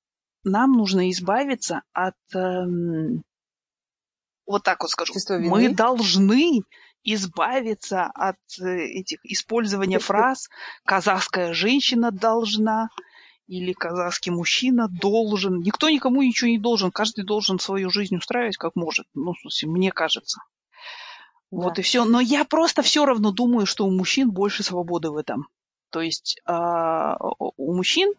[0.43, 3.23] нам нужно избавиться от, эм,
[4.47, 6.62] вот так вот скажу, мы должны
[7.07, 10.49] избавиться от э, этих использования фраз
[10.85, 12.89] «казахская женщина должна»,
[13.46, 15.61] или казахский мужчина должен.
[15.61, 16.90] Никто никому ничего не должен.
[16.90, 19.06] Каждый должен свою жизнь устраивать как может.
[19.14, 20.40] Ну, в смысле, мне кажется.
[21.50, 21.80] Вот Да.
[21.80, 22.04] и все.
[22.04, 25.46] Но я просто все равно думаю, что у мужчин больше свободы в этом.
[25.90, 28.12] То есть а, у мужчин,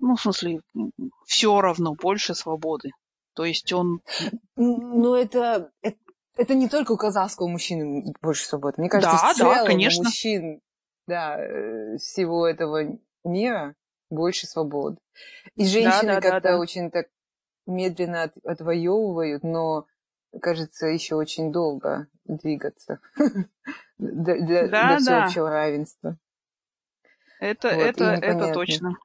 [0.00, 0.60] ну, в смысле,
[1.26, 2.90] все равно больше свободы.
[3.34, 4.00] То есть он,
[4.56, 5.96] Ну, это, это,
[6.36, 8.74] это не только у казахского мужчины больше свободы.
[8.78, 10.04] Мне кажется, Да, в да, целом у конечно.
[10.04, 10.60] мужчин
[11.06, 13.74] да, э, всего этого мира
[14.10, 14.98] больше свобод.
[15.56, 16.58] И женщины да, да, как-то да.
[16.58, 17.06] очень так
[17.66, 19.86] медленно от- отвоевывают, но,
[20.40, 23.00] кажется, еще очень долго двигаться
[23.98, 24.98] для, для- Да, для да.
[24.98, 26.16] всеобщего равенства.
[27.38, 28.96] это, Вот, это, это точно.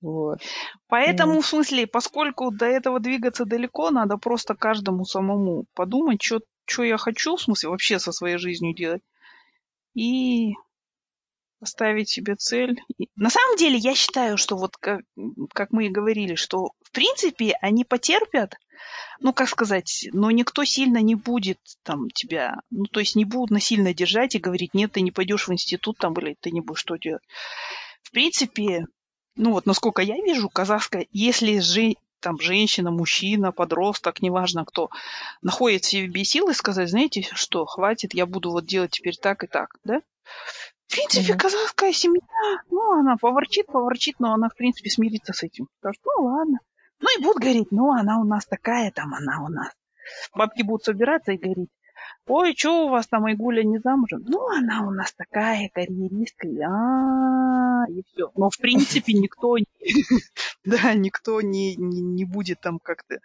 [0.00, 0.38] Вот.
[0.86, 1.42] Поэтому, М.
[1.42, 7.36] в смысле, поскольку до этого двигаться далеко, надо просто каждому самому подумать, что я хочу,
[7.36, 9.02] в смысле, вообще со своей жизнью делать,
[9.94, 10.52] и
[11.58, 12.80] поставить себе цель.
[12.98, 15.00] И На самом деле, я считаю, что вот как,
[15.52, 18.54] как мы и говорили, что в принципе они потерпят,
[19.20, 23.50] ну, как сказать, но никто сильно не будет там тебя, ну, то есть не будут
[23.50, 26.80] насильно держать и говорить, нет, ты не пойдешь в институт там, или ты не будешь
[26.80, 27.22] что делать.
[28.02, 28.86] В принципе,
[29.36, 34.90] ну вот насколько я вижу, казахская, если же там женщина, мужчина, подросток, неважно кто,
[35.42, 39.46] находит в себе силы сказать, знаете что, хватит, я буду вот делать теперь так и
[39.46, 40.00] так, да?
[40.88, 41.38] В принципе, Мгм.
[41.38, 42.22] казахская семья,
[42.70, 45.68] ну, она поворчит, поворчит, но она, в принципе, смирится с этим.
[45.80, 46.58] Скажет, ну, ладно.
[47.00, 49.70] Ну, и будут говорить, ну, она у нас такая, там, она у нас.
[50.34, 51.68] Бабки будут собираться и говорить,
[52.26, 54.24] ой, что у вас там, Айгуля не замужем?
[54.26, 58.30] Ну, она у нас такая, карьеристка, а и все.
[58.34, 59.56] Но, в принципе, никто,
[60.64, 63.18] да, никто не, не, не будет там как-то...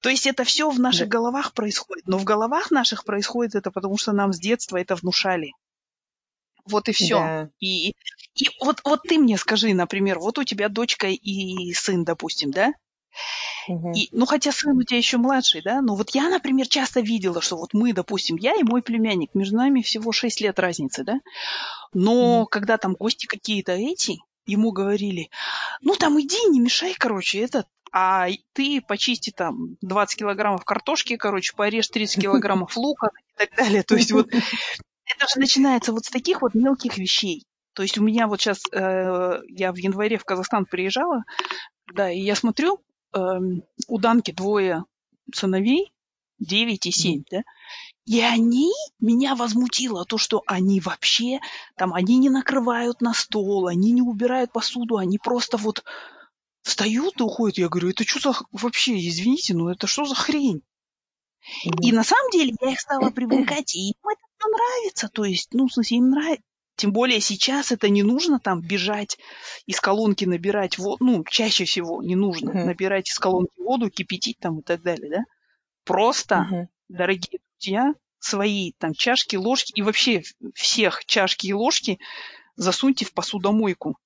[0.00, 2.06] То есть это все в наших головах происходит.
[2.06, 5.50] Но в головах наших происходит это потому, что нам с детства это внушали.
[6.68, 7.18] Вот и все.
[7.18, 7.50] Да.
[7.60, 7.90] И,
[8.34, 12.72] и вот, вот ты мне скажи, например, вот у тебя дочка и сын, допустим, да?
[13.94, 15.80] И, ну, хотя сын у тебя еще младший, да?
[15.80, 19.56] Но вот я, например, часто видела, что вот мы, допустим, я и мой племянник, между
[19.56, 21.20] нами всего 6 лет разницы, да?
[21.92, 22.46] Но Мгм.
[22.46, 25.30] когда там гости какие-то эти, ему говорили,
[25.82, 31.54] ну, там иди, не мешай, короче, этот, а ты почисти там 20 килограммов картошки, короче,
[31.54, 33.82] порежь 30 килограммов лука и так далее.
[33.82, 34.28] То есть вот
[35.14, 37.44] это же начинается вот с таких вот мелких вещей.
[37.74, 41.24] То есть у меня вот сейчас, я в январе в Казахстан приезжала,
[41.94, 42.80] да, и я смотрю,
[43.14, 44.84] эм, у Данки двое
[45.34, 45.92] сыновей,
[46.38, 47.42] 9 и 7, да,
[48.06, 51.40] и они, меня возмутило то, что они вообще,
[51.76, 55.84] там, они не накрывают на стол, они не убирают посуду, они просто вот
[56.62, 57.58] встают и уходят.
[57.58, 60.62] Я говорю, это что за, вообще, извините, ну это что за хрень?
[61.82, 65.08] И на самом деле я их стала привлекать, и им это нравится.
[65.08, 66.42] То есть, ну, в смысле, им нравится.
[66.76, 69.18] Тем более сейчас это не нужно там бежать
[69.66, 71.04] из колонки набирать воду.
[71.04, 72.66] Ну, чаще всего не нужно Мгм.
[72.66, 75.24] набирать из колонки воду, кипятить там и так далее, да?
[75.84, 76.68] Просто, Мгм.
[76.88, 80.22] дорогие друзья, свои там чашки, ложки и вообще
[80.54, 81.98] всех чашки и ложки
[82.56, 83.96] засуньте в посудомойку.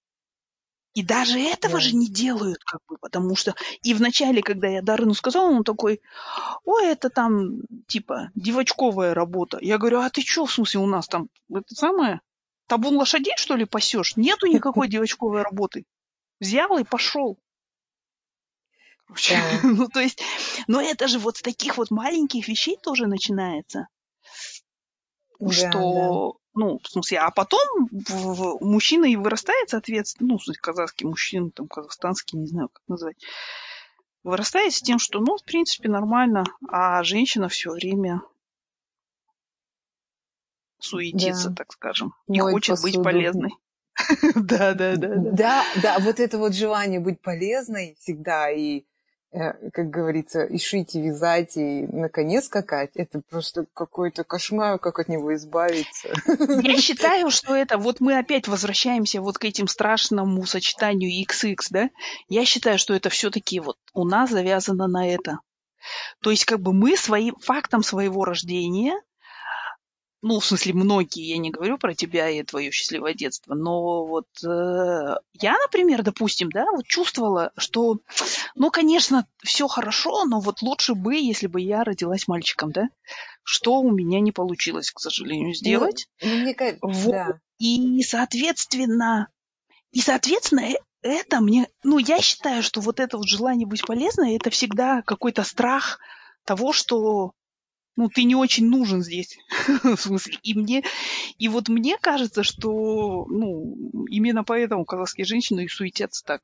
[0.94, 1.80] И даже этого Да.
[1.80, 3.54] же не делают, как бы, потому что...
[3.82, 6.02] И вначале, когда я Дарыну сказала, он такой,
[6.64, 9.58] ой, это там, типа, девочковая работа.
[9.60, 12.20] Я говорю, а ты что, в смысле, у нас там, это самое,
[12.66, 14.16] табун лошадей, что ли, пасешь?
[14.16, 15.84] Нету никакой девочковой работы.
[16.40, 17.38] Взял и пошел.
[19.28, 19.60] Да.
[19.62, 20.22] ну, то есть,
[20.66, 23.88] но это же вот с таких вот маленьких вещей тоже начинается,
[25.38, 25.52] да.
[25.52, 27.60] что, ну, в смысле, а потом
[27.90, 32.68] в- в- мужчина и вырастает, соответственно, ну, в смысле, казахский мужчина, там, казахстанский, не знаю,
[32.68, 33.16] как назвать,
[34.22, 38.22] вырастает с тем, что, ну, в принципе, нормально, а женщина все время
[40.78, 41.54] суетится, Да.
[41.56, 43.02] так скажем, и Моет хочет быть посуду.
[43.04, 43.50] полезной.
[44.34, 45.64] Да, да, да, да.
[45.76, 48.84] Да, вот это вот желание быть полезной всегда и,
[49.32, 54.98] как говорится, и шить, и вязать, и на коне скакать, это просто какой-то кошмар, как
[54.98, 56.08] от него избавиться.
[56.62, 61.90] Я считаю, что это, вот мы опять возвращаемся вот к этим страшному сочетанию XX, да?
[62.28, 65.38] Я считаю, что это все-таки вот у нас завязано на это.
[66.20, 68.94] То есть как бы мы своим фактом своего рождения,
[70.22, 74.28] ну, в смысле, многие, я не говорю про тебя и твое счастливое детство, но вот
[74.44, 77.98] э, я, например, допустим, да, вот чувствовала, что,
[78.54, 82.88] ну, конечно, все хорошо, но вот лучше бы, если бы я родилась мальчиком, да,
[83.42, 86.06] что у меня не получилось, к сожалению, сделать.
[86.22, 87.10] Ну, ну, мне кажется, Вот.
[87.10, 87.40] да.
[87.58, 89.28] И, соответственно,
[89.90, 94.36] и, соответственно, э- это мне, ну, я считаю, что вот это вот желание быть полезной,
[94.36, 95.98] это всегда какой-то страх
[96.44, 97.32] того, что,
[97.96, 99.38] ну, ты не очень нужен здесь.
[99.82, 100.82] В смысле, и мне,
[101.38, 106.42] и вот мне кажется, что, ну, именно поэтому казахские женщины и суетятся так.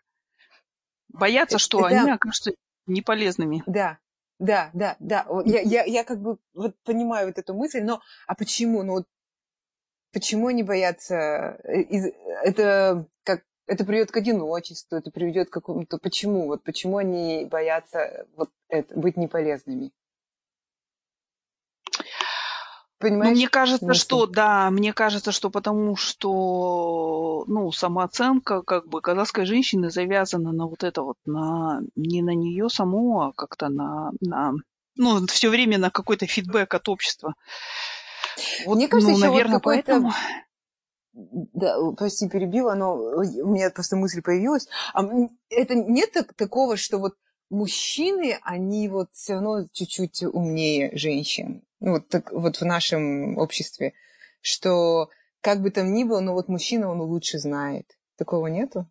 [1.09, 2.53] Боятся, что Это- они окажутся
[2.87, 3.63] неполезными.
[3.67, 3.99] Да.
[4.39, 5.27] Да, да, да.
[5.47, 8.85] Я, я, я как бы вот понимаю вот эту мысль, но а почему?
[8.85, 9.07] Ну вот
[10.13, 11.59] почему они боятся?
[11.65, 11.83] Э,
[12.45, 15.99] это как это приведет к одиночеству, это приведет к какому-то...
[15.99, 16.47] Почему?
[16.47, 19.91] Вот почему они боятся вот это, быть неполезными?
[22.99, 23.31] Понимаешь?
[23.31, 29.47] Ну, мне кажется, что да, мне кажется, что потому что ну, самооценка как бы казахской
[29.47, 34.53] женщины завязана на вот это вот, на не на нее саму, а как-то на, на
[34.97, 37.35] ну, все время на какой-то фидбэк от общества.
[38.67, 40.13] Вот, Мне кажется, ну, еще наверное, вот поэтому...
[41.13, 44.69] Да, прости, перебила, но у меня просто мысль появилась.
[44.93, 45.05] А
[45.51, 47.15] это нет такого, что вот
[47.51, 51.63] мужчины, они вот все равно чуть-чуть умнее женщин.
[51.81, 53.93] Ну, вот, так, вот в нашем обществе,
[54.41, 55.09] что
[55.41, 57.87] как бы там ни было, но вот мужчина, он лучше знает.
[58.17, 58.91] Такого нету?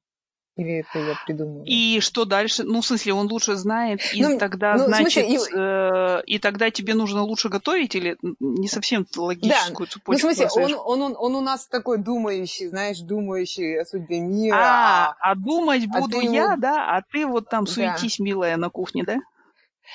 [0.57, 1.63] Или это я придумала?
[1.65, 2.63] И что дальше?
[2.63, 6.71] Ну, в смысле, он лучше знает, и ну, тогда, ну, значит, смысле, э, и тогда
[6.71, 9.93] тебе нужно лучше готовить, или не совсем логическую да.
[9.93, 10.11] цепочку?
[10.11, 14.19] Ну, в смысле, он, он, он, он у нас такой думающий, знаешь, думающий о судьбе
[14.19, 14.55] мира.
[14.55, 16.57] А, а, а думать а буду я, ему...
[16.57, 18.23] да, а ты вот там суетись, да.
[18.23, 19.17] милая, на кухне, да?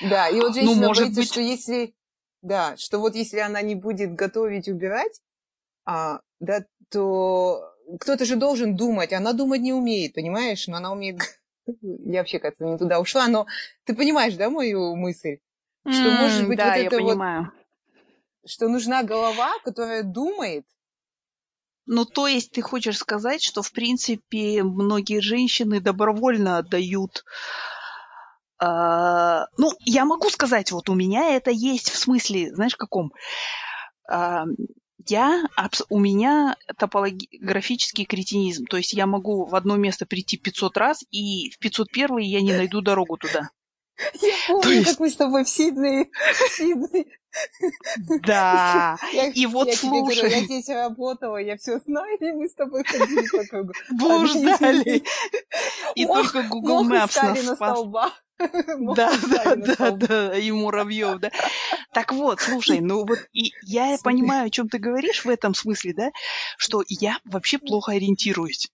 [0.01, 1.29] Да, и вот ну, женщина ну, может боится, быть...
[1.29, 1.93] что если...
[2.43, 5.21] Да, что вот если она не будет готовить, убирать,
[5.85, 10.67] а, да, то кто-то же должен думать, она думать не умеет, понимаешь?
[10.67, 11.21] Но она умеет...
[11.81, 13.47] Я вообще как-то не туда ушла, но
[13.85, 15.37] ты понимаешь, да, мою мысль?
[15.87, 17.51] Что, может быть, да, вот это понимаю.
[18.43, 18.51] вот...
[18.51, 20.65] Что нужна голова, которая думает,
[21.85, 27.23] ну, то есть ты хочешь сказать, что, в принципе, многие женщины добровольно отдают...
[28.63, 33.11] Э, ну, я могу сказать, вот у меня это есть в смысле, знаешь, каком?
[34.09, 34.43] Э,
[35.07, 35.43] я,
[35.89, 38.65] у меня тополографический кретинизм.
[38.65, 42.53] То есть я могу в одно место прийти 500 раз, и в 501 я не
[42.53, 43.49] найду дорогу туда.
[44.21, 44.89] Я помню, есть...
[44.89, 46.09] как мы с тобой в Сиднее.
[46.33, 47.05] В Сиднее.
[48.25, 50.17] Да, я, и вот я слушай.
[50.17, 53.73] Говорю, я здесь работала, я все знаю, и мы с тобой ходили по кругу.
[53.91, 55.03] Блуждали.
[55.95, 58.23] И только Google Maps нас на столбах.
[58.95, 61.31] Да, да, да, да, и муравьев, да.
[61.93, 65.93] Так вот, слушай, ну вот и я понимаю, о чем ты говоришь в этом смысле,
[65.93, 66.11] да,
[66.57, 68.69] что я вообще плохо ориентируюсь.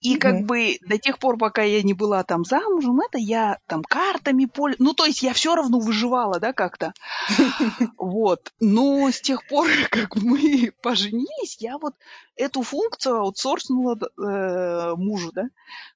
[0.00, 0.18] И mm-hmm.
[0.18, 4.46] как бы до тех пор, пока я не была там замужем, это я там картами
[4.46, 6.92] поле, ну то есть я все равно выживала, да, как-то.
[7.98, 8.52] Вот.
[8.60, 11.94] Но с тех пор, как мы поженились, я вот
[12.36, 15.48] эту функцию аутсорснула э, мужу, да.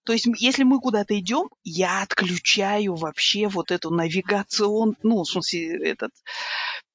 [0.05, 5.89] То есть если мы куда-то идем, я отключаю вообще вот эту навигацион, ну в смысле
[5.89, 6.13] этот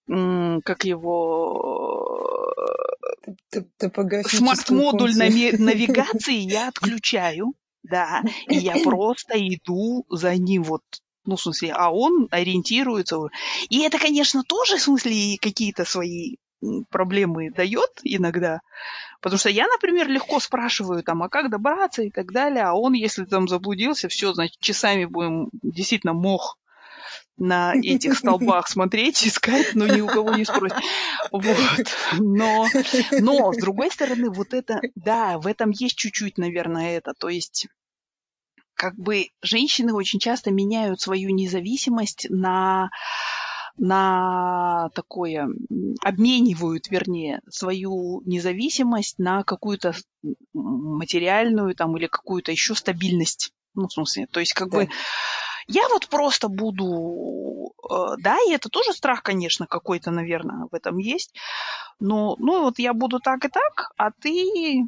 [0.07, 2.07] как его
[4.25, 7.53] смарт-модуль навигации я отключаю,
[7.83, 10.83] да, и я просто иду за ним вот
[11.25, 13.17] ну, в смысле, а он ориентируется.
[13.69, 16.37] И это, конечно, тоже, в смысле, какие-то свои
[16.89, 18.61] проблемы дает иногда.
[19.21, 22.93] Потому что я, например, легко спрашиваю там, а как добраться и так далее, а он,
[22.93, 26.57] если там заблудился, все, значит, часами будем действительно мох
[27.37, 30.83] на этих столбах смотреть, искать, но ни у кого не спросить.
[31.31, 31.87] Вот.
[32.19, 32.67] Но,
[33.11, 37.13] но, с другой стороны, вот это, да, в этом есть чуть-чуть, наверное, это.
[37.17, 37.67] То есть
[38.73, 42.89] как бы женщины очень часто меняют свою независимость на
[43.79, 45.47] на такое,
[46.03, 49.93] обменивают, вернее, свою независимость на какую-то
[50.53, 53.53] материальную там или какую-то еще стабильность.
[53.75, 54.79] Ну, в смысле, то есть как да.
[54.79, 54.89] бы
[55.67, 60.97] я вот просто буду, э, да, и это тоже страх, конечно, какой-то, наверное, в этом
[60.97, 61.35] есть.
[61.99, 64.87] Но, ну, вот я буду так и так, а ты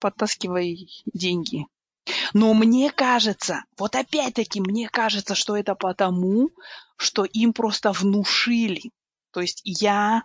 [0.00, 1.66] подтаскивай деньги.
[2.32, 6.50] Но мне кажется, вот опять-таки, мне кажется, что это потому,
[6.96, 8.90] что им просто внушили.
[9.32, 10.22] То есть я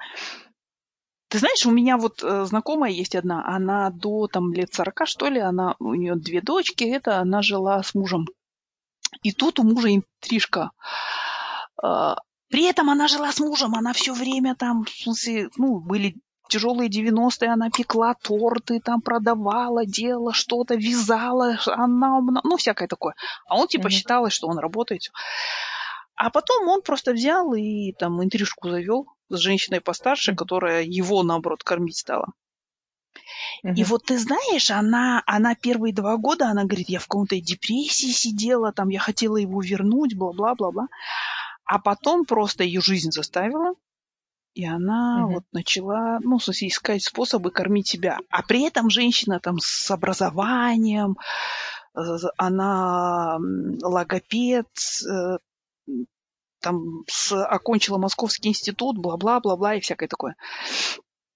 [1.28, 5.30] ты знаешь, у меня вот э, знакомая есть одна, она до там лет 40, что
[5.30, 8.28] ли, она, у нее две дочки, это она жила с мужем
[9.22, 10.72] и тут у мужа интрижка.
[11.82, 12.18] А,
[12.50, 16.16] при этом она жила с мужем, она все время там, в смысле, ну, были
[16.50, 23.16] тяжелые 90-е, она пекла торты, там продавала, делала что-то, вязала, она, ну, всякое такое.
[23.48, 23.92] А он типа mm-hmm.
[23.92, 25.02] считал, что он работает.
[26.16, 31.64] А потом он просто взял и там интрижку завел с женщиной постарше, которая его, наоборот,
[31.64, 32.28] кормить стала.
[33.64, 33.74] Uh-huh.
[33.76, 38.12] И вот ты знаешь, она, она первые два года, она говорит, я в каком-то депрессии
[38.12, 40.88] сидела, там я хотела его вернуть, бла-бла-бла-бла.
[41.66, 43.74] А потом просто ее жизнь заставила,
[44.54, 45.34] и она uh-huh.
[45.34, 48.20] вот начала, ну, в смысле, искать способы кормить себя.
[48.30, 51.18] А при этом женщина там с образованием,
[52.38, 53.38] она
[53.82, 54.68] логопед,
[55.08, 55.38] э,
[56.60, 60.36] там с, окончила Московский институт, бла-бла-бла-бла и всякое такое.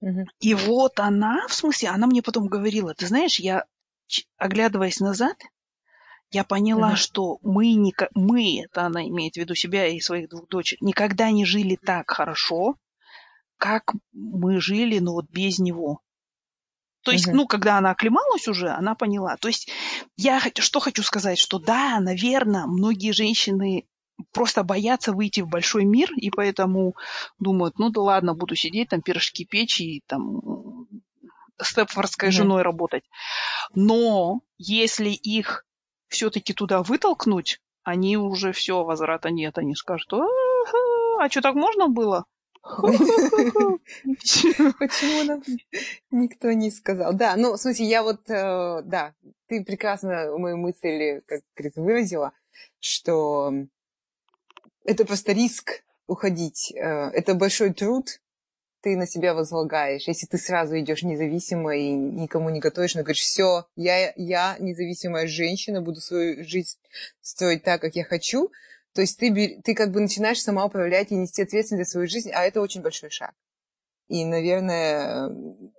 [0.01, 0.25] Угу.
[0.39, 3.65] И вот она, в смысле, она мне потом говорила, ты знаешь, я,
[4.37, 5.37] оглядываясь назад,
[6.31, 6.95] я поняла, угу.
[6.97, 11.31] что мы, не, мы, это она имеет в виду себя и своих двух дочек, никогда
[11.31, 12.75] не жили так хорошо,
[13.57, 16.01] как мы жили, но вот без него.
[17.03, 17.37] То есть, угу.
[17.37, 19.37] ну, когда она оклемалась уже, она поняла.
[19.37, 19.69] То есть,
[20.17, 23.87] я что хочу сказать, что да, наверное, многие женщины
[24.31, 26.95] просто боятся выйти в большой мир, и поэтому
[27.39, 30.87] думают, ну да ладно, буду сидеть, там пирожки печь и там
[31.61, 33.03] степфордской mm женой работать.
[33.73, 35.65] Но если их
[36.07, 39.57] все-таки туда вытолкнуть, они уже все, возврата нет.
[39.57, 42.25] Они скажут, а что так можно было?
[44.79, 45.41] Почему нам
[46.11, 47.13] никто не сказал?
[47.13, 49.13] Да, ну, в смысле, я вот, э, да,
[49.47, 52.33] ты прекрасно мою мысль, как говорится, выразила,
[52.79, 53.53] что
[54.87, 56.73] это просто риск уходить.
[56.73, 58.19] Э, это большой труд,
[58.81, 60.07] ты на себя возлагаешь.
[60.07, 65.27] Если ты сразу идешь независимо и никому не готовишь, но говоришь, все, я, я независимая
[65.27, 66.77] женщина, буду свою жизнь
[67.21, 68.49] строить так, как я хочу,
[68.93, 72.31] то есть ты, ты как бы начинаешь сама управлять и нести ответственность за свою жизнь,
[72.33, 73.33] а это очень большой шаг.
[74.07, 75.29] И, наверное,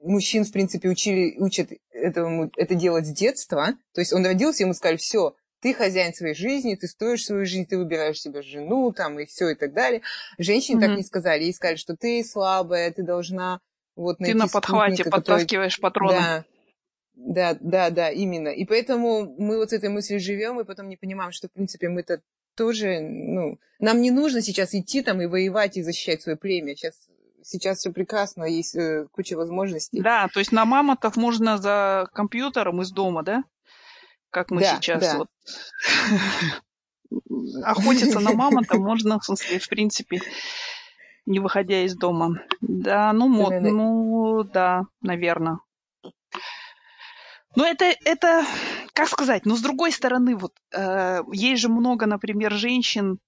[0.03, 3.69] мужчин, в принципе, учили, учат этому, это делать с детства.
[3.95, 7.67] То есть он родился, ему сказали, все, ты хозяин своей жизни, ты строишь свою жизнь,
[7.67, 10.03] ты выбираешь себе жену, там, и все, и так далее.
[10.39, 10.87] Женщине mm-hmm.
[10.89, 11.45] так не сказали.
[11.45, 13.61] Ей сказали, что ты слабая, ты должна
[13.97, 15.11] вот найти Ты на подхвате который...
[15.11, 16.17] подтаскиваешь патроны.
[16.17, 16.45] Да,
[17.15, 18.49] да, да, да, именно.
[18.49, 21.89] И поэтому мы вот с этой мыслью живем, и потом не понимаем, что, в принципе,
[21.89, 22.23] мы-то
[22.55, 26.77] тоже, ну, нам не нужно сейчас идти там и воевать и защищать свое племя.
[26.77, 26.95] Сейчас
[27.43, 30.01] сейчас все прекрасно, есть э, куча возможностей.
[30.01, 33.45] Да, то есть на мамонтов можно за компьютером из дома, да?
[34.31, 35.19] Как мы да, сейчас да.
[35.19, 35.29] вот
[37.65, 40.21] охотиться на мамонта можно, в смысле, в принципе,
[41.27, 42.43] не выходя из дома.
[42.61, 45.59] Да, ну, мод, ну, да, наверное.
[47.57, 48.45] Но это, это,
[48.93, 53.19] как сказать, но с другой стороны, вот, э, есть же много, например, женщин,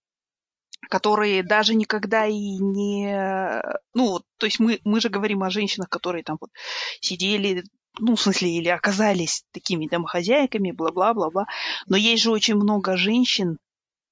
[0.88, 3.62] которые даже никогда и не...
[3.94, 6.50] Ну, то есть мы, мы же говорим о женщинах, которые там вот
[7.00, 7.64] сидели
[7.98, 11.46] ну, в смысле, или оказались такими домохозяйками, бла-бла-бла-бла.
[11.86, 13.58] Но есть же очень много женщин,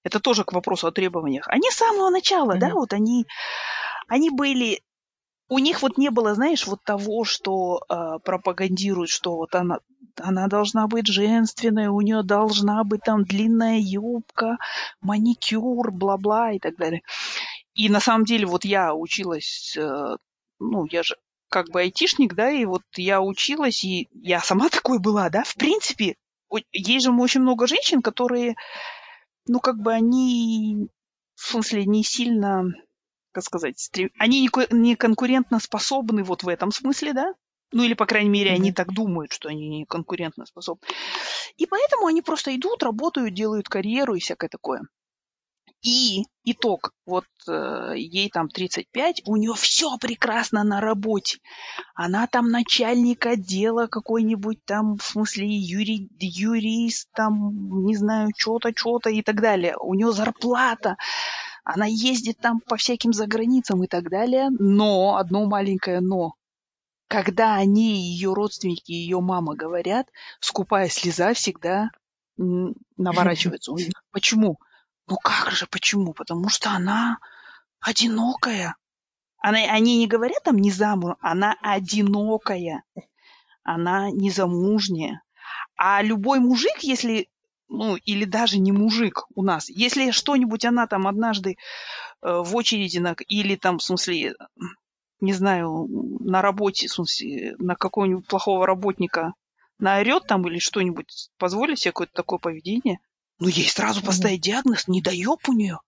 [0.04, 1.46] это тоже к вопросу о требованиях.
[1.48, 2.58] Они с самого начала, mm-hmm.
[2.58, 3.26] да, вот они,
[4.08, 4.80] они были,
[5.48, 9.78] у них вот не было, знаешь, вот того, что э, пропагандируют, что вот она,
[10.16, 14.58] она должна быть женственной, у нее должна быть там длинная юбка,
[15.00, 17.02] маникюр, бла-бла и так далее.
[17.74, 20.16] И на самом деле вот я училась, э,
[20.58, 21.16] ну, я же
[21.48, 25.54] как бы айтишник, да, и вот я училась, и я сама такой была, да, в
[25.54, 26.16] принципе,
[26.72, 28.54] есть же очень много женщин, которые,
[29.46, 30.88] ну, как бы они,
[31.34, 32.64] в смысле, не сильно,
[33.32, 34.10] как сказать, стрем...
[34.18, 37.34] они не конкурентно способны вот в этом смысле, да,
[37.70, 38.54] ну или, по крайней мере, mm-hmm.
[38.54, 40.86] они так думают, что они не конкурентно способны.
[41.56, 44.82] И поэтому они просто идут, работают, делают карьеру и всякое такое.
[45.82, 51.38] И итог, вот э, ей там 35, у нее все прекрасно на работе.
[51.94, 59.10] Она там начальник отдела какой-нибудь там, в смысле, юри, юрист, там, не знаю, что-то, что-то
[59.10, 59.76] и так далее.
[59.78, 60.96] У нее зарплата.
[61.62, 64.48] Она ездит там по всяким заграницам и так далее.
[64.58, 66.32] Но, одно маленькое но.
[67.06, 70.08] Когда они, ее родственники, ее мама говорят,
[70.40, 71.90] скупая слеза всегда
[72.36, 73.92] наворачивается у них.
[74.10, 74.58] Почему?
[75.08, 76.12] Ну как же, почему?
[76.12, 77.18] Потому что она
[77.80, 78.76] одинокая.
[79.38, 82.82] Она, они не говорят там не замуж, она одинокая.
[83.62, 85.22] Она незамужняя.
[85.76, 87.28] А любой мужик, если,
[87.68, 91.56] ну, или даже не мужик у нас, если что-нибудь она там однажды
[92.22, 94.34] э, в очереди, на, или там, в смысле,
[95.20, 95.86] не знаю,
[96.20, 99.34] на работе, в смысле, на какого-нибудь плохого работника
[99.78, 102.98] наорет там или что-нибудь, позволит себе какое-то такое поведение,
[103.38, 105.80] ну, ей сразу поставить диагноз недоеб у нее.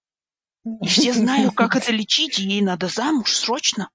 [0.64, 3.90] И все знают, как это лечить, и ей надо замуж срочно.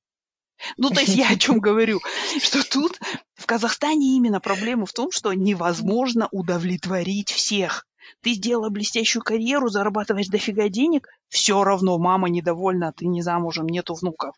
[0.77, 1.99] Ну, то есть я о чем говорю,
[2.41, 2.99] что тут
[3.35, 7.85] в Казахстане именно проблема в том, что невозможно удовлетворить всех.
[8.21, 13.95] Ты сделала блестящую карьеру, зарабатываешь дофига денег, все равно мама недовольна, ты не замужем, нету
[13.95, 14.35] внуков.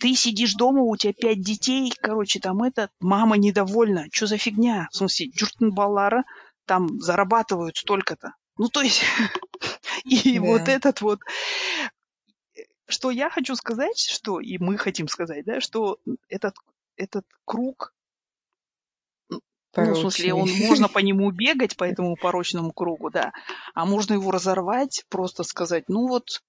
[0.00, 4.88] Ты сидишь дома, у тебя пять детей, короче, там это, мама недовольна, что за фигня?
[4.92, 6.22] В смысле, джуртын баллары,
[6.68, 8.34] там зарабатывают столько-то.
[8.58, 9.02] Ну, то есть,
[10.04, 10.44] и да.
[10.44, 11.20] вот этот вот...
[12.86, 15.98] Что я хочу сказать, что и мы хотим сказать, да, что
[16.28, 16.54] этот,
[16.96, 17.92] этот круг,
[19.72, 19.92] Порочный.
[19.92, 23.32] ну, в смысле, он, можно по нему бегать, по этому порочному кругу, да,
[23.74, 26.42] а можно его разорвать, просто сказать, ну вот,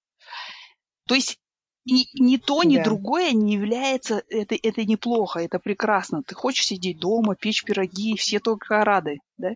[1.07, 1.39] То есть
[1.86, 2.84] и ни то, ни Да.
[2.84, 6.24] другое не является, это, это неплохо, это прекрасно.
[6.24, 9.52] Ты хочешь сидеть дома, печь пироги, все только рады, да?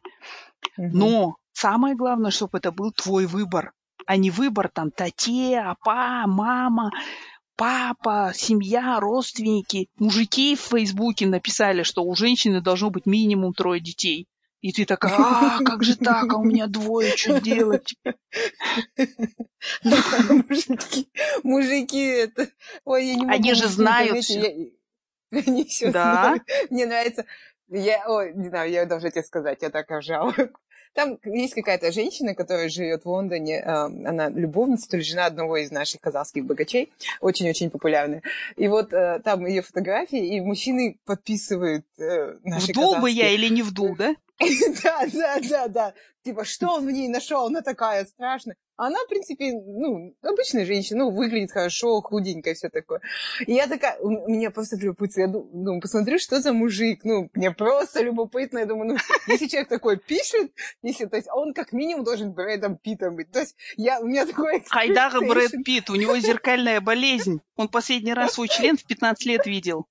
[0.77, 0.97] Мгм.
[0.97, 3.73] Но самое главное, чтобы это был твой выбор,
[4.05, 6.91] а не выбор там тате, апа, мама,
[7.55, 9.87] папа, семья, родственники.
[9.97, 14.27] Мужики в Фейсбуке написали, что у женщины должно быть минимум трое детей.
[14.63, 17.95] И ты такая, а, как же так, а у меня двое, что делать?
[20.29, 21.09] Мужики,
[21.43, 22.47] мужики, это...
[22.85, 23.33] Ой, я не могу.
[23.33, 24.25] Они же знают
[25.31, 26.21] Они все Да.
[26.23, 26.43] знают.
[26.69, 27.25] Мне нравится...
[27.67, 30.33] Я, ой, не знаю, я должна тебе сказать, я так ржала.
[30.93, 35.57] Там есть какая-то женщина, которая живет в Лондоне, э, она любовница, то ли жена одного
[35.57, 38.21] из наших казахских богачей, очень-очень популярная.
[38.57, 43.33] И вот э, там ее фотографии, и мужчины подписывают э, наши Вдул бы я казахские.
[43.33, 44.15] или не вдул, да?
[44.83, 45.93] Да, да, да, да.
[46.23, 47.45] Типа, что он в ней нашел?
[47.47, 48.55] Она такая страшная.
[48.75, 53.01] Она, в принципе, ну, обычная женщина, ну, выглядит хорошо, худенькая, все такое.
[53.45, 57.01] И я такая, у меня просто любопытно, я ду- думаю, посмотрю, что за мужик.
[57.03, 61.53] Ну, мне просто любопытно, я думаю, ну, если человек такой пишет, если, то есть, он
[61.53, 63.31] как минимум должен Брэдом Питом быть.
[63.31, 65.51] То есть, я, у меня такой Хайдага Брэд.
[65.63, 67.41] Питт, у него зеркальная болезнь.
[67.55, 69.85] Он последний раз свой член в 15 лет видел.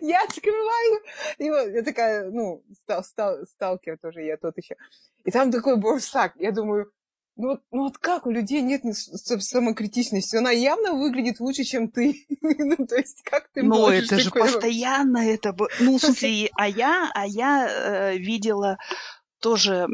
[0.00, 1.02] Я открываю,
[1.38, 4.76] вот я такая, ну, стал, стал, сталкер тоже, я тот еще.
[5.24, 6.90] И там такой борсак, я думаю,
[7.36, 10.36] ну вот, ну вот как у людей нет самокритичности?
[10.36, 12.26] Она явно выглядит лучше, чем ты.
[12.40, 15.54] ну, то есть, как ты можешь это же постоянно это...
[15.80, 18.78] Ну, в смысле, а я, а я э, видела
[19.40, 19.86] тоже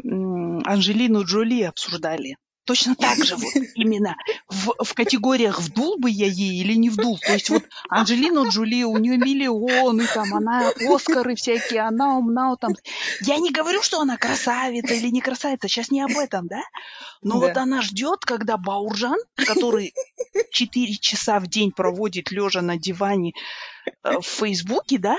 [0.65, 2.37] Анжелину Джоли обсуждали.
[2.65, 4.15] Точно так же вот именно
[4.47, 7.17] в, в категориях вдул бы я ей или не вдул.
[7.19, 12.73] То есть вот Анжелина Джоли, у нее миллионы, там она Оскары всякие, она умна, там.
[13.21, 16.61] Я не говорю, что она красавица или не красавица, сейчас не об этом, да?
[17.21, 17.63] Но вот Да.
[17.63, 19.93] она ждет, когда Бауржан, который
[20.51, 23.33] 4 часа в день проводит лежа на диване
[24.03, 25.17] э, в Фейсбуке, да,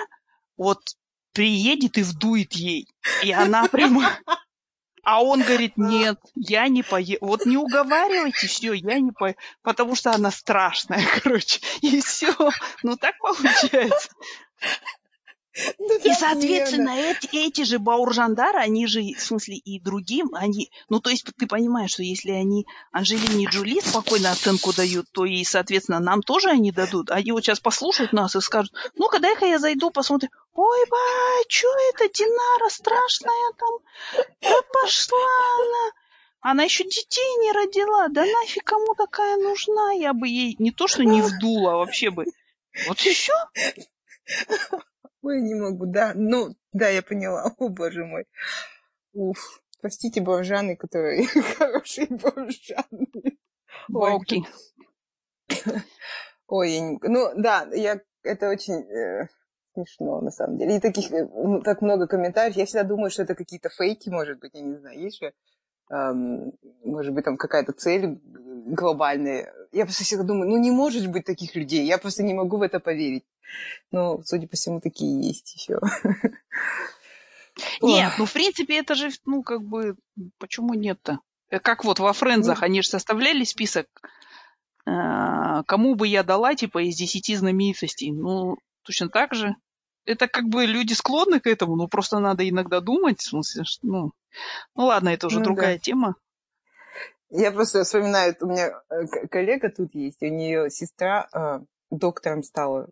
[0.57, 0.81] вот
[1.33, 2.89] приедет и вдует ей.
[3.23, 4.09] И она прямо...
[5.05, 7.19] А он говорит, нет, я не поеду.
[7.27, 9.39] Вот не уговаривайте, все, я не поеду.
[9.63, 11.61] Потому что она страшная, короче.
[11.83, 12.35] И все.
[12.83, 14.09] Ну так получается.
[15.79, 20.71] Ну, И, соответственно, эти, эти же бауржандары, они же, в смысле, и другим, они...
[20.89, 25.45] Ну, то есть ты понимаешь, что если они Анжелине Джоли спокойно оценку дают, то и,
[25.45, 27.11] соответственно, нам тоже они дадут.
[27.11, 30.31] Они вот сейчас послушают нас и скажут, ну-ка, дай-ка я зайду, посмотрю.
[30.55, 30.97] Ой, ба,
[31.49, 34.27] что это, Динара страшная там?
[34.41, 35.19] Да пошла
[35.59, 35.93] она.
[36.41, 38.09] Она еще детей не родила.
[38.09, 39.93] Да нафиг кому такая нужна?
[39.93, 42.27] Я бы ей не то, что не вдула, а вообще бы.
[42.87, 43.33] Вот и все.
[45.25, 46.13] Ой, не могу, да.
[46.15, 47.51] Ну, да, я поняла.
[47.59, 48.27] О, боже мой.
[49.15, 49.63] Уф.
[49.81, 51.27] Простите, боржаны, которые
[51.59, 53.09] хорошие боржаны.
[53.15, 53.35] Ой,
[53.89, 54.45] Бауки.
[56.47, 56.99] Ой, я не...
[57.03, 59.29] ну да, я это очень э,
[59.73, 60.77] смешно на самом деле.
[60.77, 62.57] И таких ну, так много комментариев.
[62.57, 65.33] Я всегда думаю, что это какие-то фейки, может быть, я не знаю, есть же,
[65.91, 66.53] эм,
[66.85, 69.53] может быть, там какая-то цель глобальная.
[69.73, 71.85] Я просто всегда думаю, ну не может быть таких людей.
[71.87, 73.25] Я просто не могу в это поверить.
[73.91, 75.79] Но, судя по всему, такие есть еще.
[77.83, 79.97] Нет, ну в принципе это же, ну как бы,
[80.39, 81.21] почему нет-то?
[81.51, 82.65] Э, Как вот во Френдзах, Ну.
[82.67, 83.87] они же составляли список,
[84.87, 88.11] э, кому бы я дала, типа, из десяти знаменитостей.
[88.13, 89.55] Ну, точно так же.
[90.05, 94.13] Это как бы люди склонны к этому, но просто надо иногда думать, в смысле, ну,
[94.75, 95.81] ну ладно, это уже Ну другая да.
[95.81, 96.17] тема.
[97.31, 102.89] Я просто вспоминаю, у меня э, коллега тут есть, у нее сестра э, доктором стала.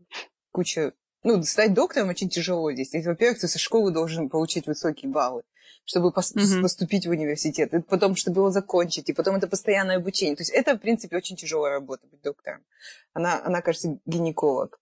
[0.53, 0.93] Куча...
[1.25, 2.93] Ну, стать доктором очень тяжело здесь.
[3.07, 5.43] Во-первых, ты со школы должен получить высокие баллы,
[5.85, 6.63] чтобы пос- Мгм.
[6.63, 10.35] поступить в университет, и потом, чтобы его закончить, и потом это постоянное обучение.
[10.37, 12.65] То есть это, в принципе, очень тяжелая работа быть доктором.
[13.13, 14.81] Она, она кажется, гинеколог.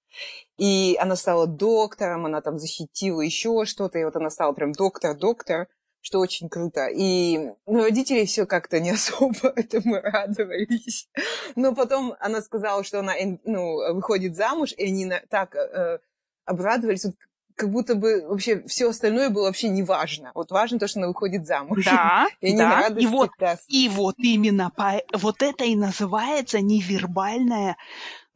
[0.56, 5.68] И она стала доктором, она там защитила еще что-то, и вот она стала прям доктор-доктор,
[6.00, 6.86] что очень круто.
[6.86, 11.08] И ну, родители все как-то не особо этому радовались.
[11.56, 15.98] Но потом она сказала, что она ну, выходит замуж, и они так э,
[16.44, 17.14] обрадовались, вот
[17.60, 20.32] как будто бы вообще все остальное было вообще не важно.
[20.34, 21.84] Вот важно то, что она выходит замуж.
[21.84, 23.30] Да, И да, и вот,
[23.68, 27.76] и вот именно по, вот это и называется невербальная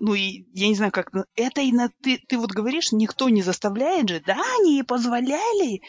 [0.07, 3.31] ну и я не знаю, как на- это и на ты, ты вот говоришь, никто
[3.31, 5.81] не заставляет же, да, они позволяли,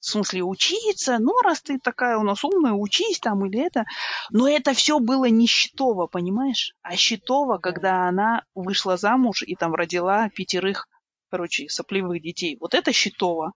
[0.00, 3.84] в смысле учиться, ну раз ты такая у нас умная, учись там или это,
[4.30, 6.74] но это все было не Щитова, понимаешь?
[6.82, 7.60] А Щитова, Да.
[7.62, 10.86] когда она вышла замуж и там родила пятерых,
[11.30, 13.54] короче, сопливых детей, вот это Щитова.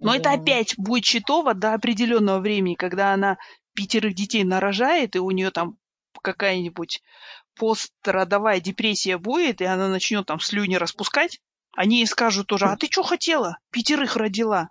[0.00, 0.34] Но это Да.
[0.34, 3.38] опять будет Щитова до определенного времени, когда она
[3.74, 5.76] пятерых детей нарожает, и у нее там
[6.20, 7.00] какая-нибудь
[7.58, 11.40] пострадовая депрессия будет, и она начнет там слюни распускать,
[11.76, 13.58] они ей скажут тоже, а ты что хотела?
[13.70, 14.70] Пятерых родила.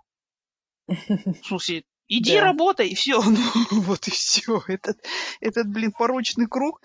[0.86, 2.44] В смысле, иди Да.
[2.44, 3.20] работай, и все.
[3.70, 4.62] Ну, вот и все.
[4.66, 4.98] Этот,
[5.40, 6.82] этот, блин, порочный круг,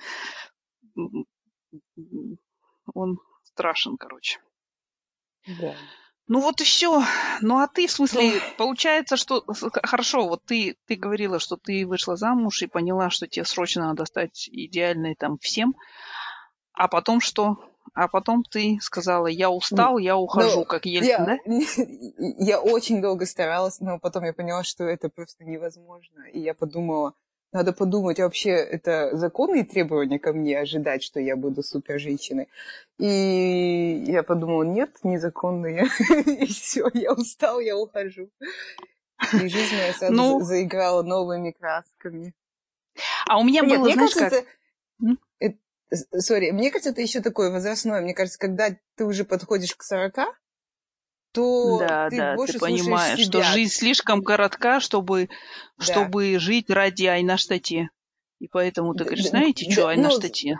[2.93, 4.39] он страшен, короче.
[5.47, 5.75] Да.
[6.27, 7.03] Ну вот и все.
[7.41, 9.43] Ну а ты, в смысле, получается, что
[9.83, 14.05] хорошо, вот ты, ты говорила, что ты вышла замуж и поняла, что тебе срочно надо
[14.05, 15.75] стать идеальной там всем.
[16.73, 17.57] А потом что?
[17.93, 21.37] А потом ты сказала, я устал, я ухожу, Ну, как Ельцин, Я, да?
[22.39, 26.23] я очень долго старалась, но потом я поняла, что это просто невозможно.
[26.31, 27.13] И я подумала,
[27.53, 32.49] надо подумать, вообще это законные требования ко мне ожидать, что я буду супер женщиной.
[32.99, 35.85] И я подумала, нет, незаконные.
[36.25, 38.29] И все, я устал, я ухожу.
[39.33, 40.39] И жизнь моя сразу Ну.
[40.39, 42.33] за- заиграла новыми красками.
[43.27, 44.45] А у меня Нет, было, мне знаешь, кажется,
[45.39, 45.51] как?
[45.51, 48.01] э, Сори, мне кажется, это еще такое возрастное.
[48.01, 50.17] Мне кажется, когда ты уже подходишь к 40,
[51.33, 53.51] то Да, ты да, больше ты понимаешь, что себя.
[53.51, 55.29] жизнь слишком коротка, чтобы,
[55.77, 55.83] Да.
[55.83, 57.89] чтобы жить ради Айнаштате.
[58.39, 60.59] И поэтому ты говоришь, знаете, что, ну, Айнаштате?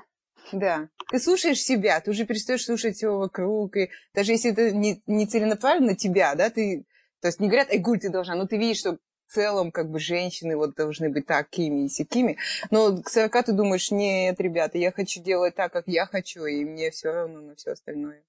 [0.52, 0.90] Да.
[1.12, 3.78] Ты слушаешь себя, ты уже перестаешь слушать всего вокруг.
[3.78, 6.86] И даже если это не, не целенаправленно тебя, да, ты...
[7.22, 8.98] То есть не говорят, эй, Гуль, ты должна, но ты видишь, что
[9.28, 12.38] в целом как бы женщины вот должны быть такими и сякими.
[12.70, 16.66] Но к 40 ты думаешь, нет, ребята, я хочу делать так, как я хочу, и
[16.66, 18.24] мне все равно на все остальное.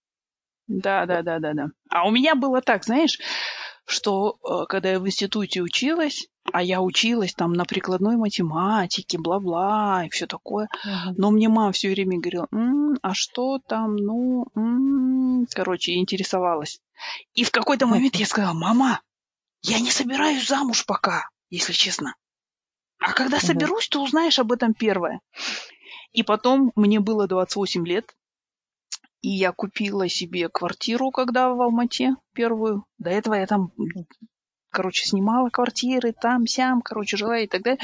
[0.66, 1.66] Да, да, да, да, да.
[1.90, 3.18] А у меня было так, знаешь,
[3.86, 10.04] что э, когда я в институте училась, а я училась там на прикладной математике, бла-бла
[10.06, 10.68] и все такое,
[11.16, 15.46] но мне мама все время говорила, «М, а что там, ну, м».
[15.52, 16.80] короче, интересовалась.
[17.34, 19.00] И в какой-то момент я сказала, мама,
[19.62, 22.14] я не собираюсь замуж пока, если честно.
[22.98, 25.20] А когда соберусь, ты узнаешь об этом первое.
[26.12, 28.14] И потом мне было 28 лет,
[29.24, 32.84] и я купила себе квартиру, когда в Алмате первую.
[32.98, 33.72] До этого я там,
[34.70, 37.80] короче, снимала квартиры, там, сям, короче, жила и так далее.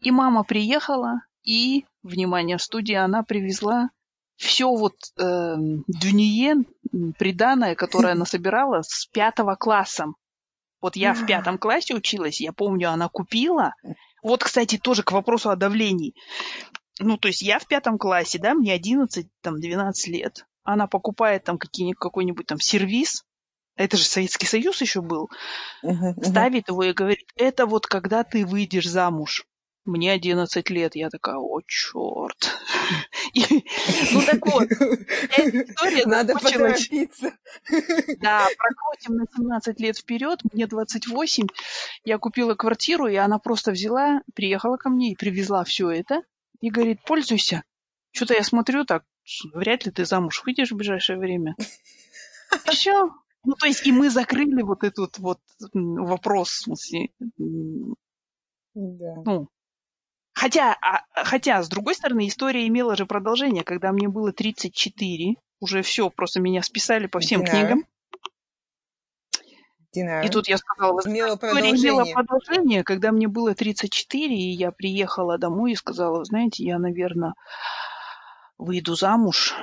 [0.00, 3.90] И мама приехала, и, внимание, в студии она привезла
[4.34, 5.54] все вот э,
[5.86, 10.06] дюние, м, приданое, которое она собирала с пятого класса.
[10.80, 13.74] Вот я в пятом классе училась, я помню, она купила.
[14.24, 16.14] Вот, кстати, тоже к вопросу о давлении.
[16.98, 20.44] Ну, то есть я в пятом классе, да, мне 11, там, 12 лет.
[20.64, 23.24] Она покупает там какой-нибудь там сервис,
[23.76, 25.30] это же Советский Союз еще был,
[25.82, 26.22] Мгм, мгм.
[26.22, 29.44] ставит его и говорит, это вот когда ты выйдешь замуж.
[29.84, 30.96] Мне 11 лет.
[30.96, 32.58] Я такая, о, черт.
[34.12, 37.32] Ну так вот, эта история Надо поторопиться.
[38.18, 41.46] Да, прокрутим на 17 лет вперед, мне 28,
[42.04, 46.22] я купила квартиру, и она просто взяла, приехала ко мне и привезла все это,
[46.60, 47.64] и говорит, пользуйся.
[48.12, 49.04] Что-то я смотрю так,
[49.52, 51.54] вряд ли ты замуж выйдешь в ближайшее время.
[52.66, 53.10] Все.
[53.44, 55.38] Ну, то есть, и мы закрыли вот этот вот
[55.74, 57.08] вопрос, в смысле,
[57.38, 57.94] м,
[58.74, 59.14] Да.
[59.24, 59.48] ну,
[60.32, 65.82] хотя, а- хотя, с другой стороны, история имела же продолжение, когда мне было 34, уже
[65.82, 67.58] все, просто меня списали по всем Динара.
[67.66, 67.86] книгам,
[69.92, 70.26] Динара.
[70.26, 72.82] И тут я сказала, Имела история имела продолжение.
[72.82, 77.34] когда мне было 34, и я приехала домой и сказала, знаете, я, наверное,
[78.58, 79.54] выйду замуж.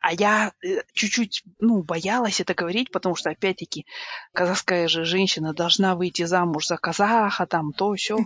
[0.00, 3.86] А я э, чуть-чуть, ну, боялась это говорить, потому что, опять-таки,
[4.32, 8.18] казахская же женщина должна выйти замуж за казаха, там, то, все.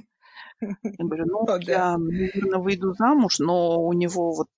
[0.60, 1.72] Я говорю, ну, О, да.
[1.72, 4.48] я, наверное, выйду замуж, но у него вот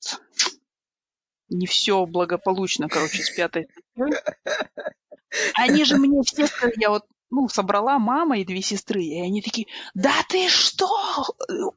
[1.49, 3.69] не все благополучно, короче, с пятой.
[5.55, 9.43] Они же мне все сказали, я вот, ну, собрала мама и две сестры, и они
[9.43, 10.89] такие, да ты что,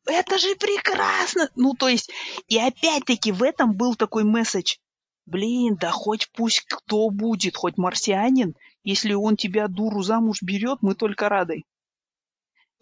[0.06, 1.49] это же прекрасно.
[1.56, 2.10] Ну, то есть,
[2.47, 4.78] и опять-таки в этом был такой месседж,
[5.26, 10.95] блин, да хоть пусть кто будет, хоть марсианин, если он тебя, дуру, замуж берет, мы
[10.95, 11.64] только рады.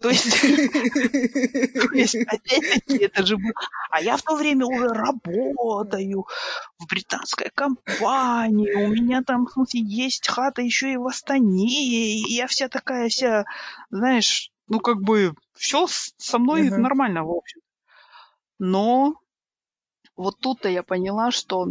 [0.00, 3.52] То есть, опять-таки, это же было...
[3.90, 6.26] А я в то время уже работаю
[6.78, 12.32] в британской компании, у меня там, в смысле, есть хата еще и в Астане, и
[12.32, 13.44] я вся такая вся,
[13.90, 17.60] знаешь, ну, как бы, все со мной нормально, в общем.
[18.58, 19.16] Но
[20.16, 21.68] вот тут-то я поняла, что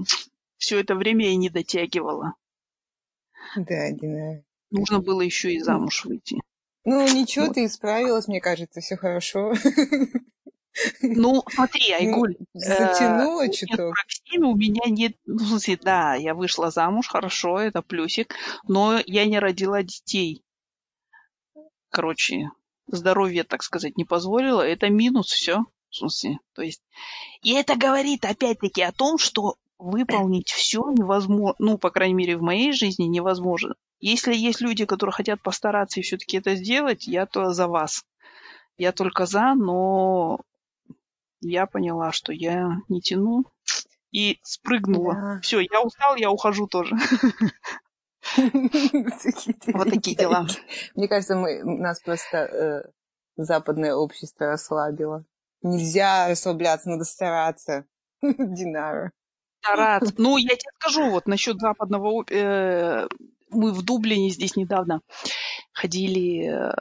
[0.57, 2.35] все это время я не дотягивала.
[3.55, 4.43] Да, Динара.
[4.69, 6.39] Нужно было еще и замуж выйти.
[6.85, 7.55] Ну, ничего, Вот.
[7.55, 9.53] ты исправилась, мне кажется, все хорошо.
[11.01, 13.95] Ну, смотри, Айгуль, Затянула Мне чуток.
[14.29, 15.17] 47, у меня нет...
[15.25, 18.33] Ну, смысле, да, я вышла замуж, хорошо, это плюсик,
[18.67, 20.43] но я не родила детей.
[21.89, 22.49] Короче,
[22.87, 24.61] здоровье, так сказать, не позволило.
[24.61, 25.65] Это минус, все.
[25.89, 26.81] В смысле, то есть...
[27.41, 32.41] И это говорит опять-таки о том, что выполнить все невозможно, ну, по крайней мере, в
[32.41, 33.75] моей жизни невозможно.
[33.99, 38.03] Если есть люди, которые хотят постараться и все-таки это сделать, я то за вас.
[38.77, 40.39] Я только за, но
[41.41, 43.45] я поняла, что я не тяну
[44.11, 45.13] и спрыгнула.
[45.13, 45.39] Да.
[45.41, 46.95] Все, я устал, я ухожу тоже.
[48.37, 50.45] Вот такие дела.
[50.93, 52.83] Мне кажется, мы, нас просто э,
[53.37, 55.23] западное общество ослабило.
[55.61, 57.85] Нельзя расслабляться, надо стараться.
[58.21, 59.11] Динара.
[59.61, 60.13] Стараться.
[60.17, 62.25] Ну, я тебе скажу, вот насчет западного...
[63.49, 65.01] Э, мы в Дублине здесь недавно
[65.71, 66.73] ходили, э,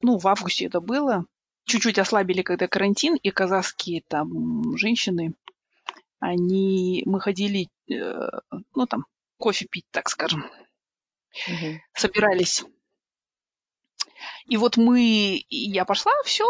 [0.00, 1.26] ну, в августе это было,
[1.64, 5.34] чуть-чуть ослабили, когда карантин, и казахские там женщины,
[6.18, 8.28] они, мы ходили, э,
[8.74, 9.06] ну, там,
[9.38, 10.44] кофе пить, так скажем,
[11.48, 11.80] угу.
[11.94, 12.64] собирались.
[14.46, 16.44] И вот мы, я пошла, все,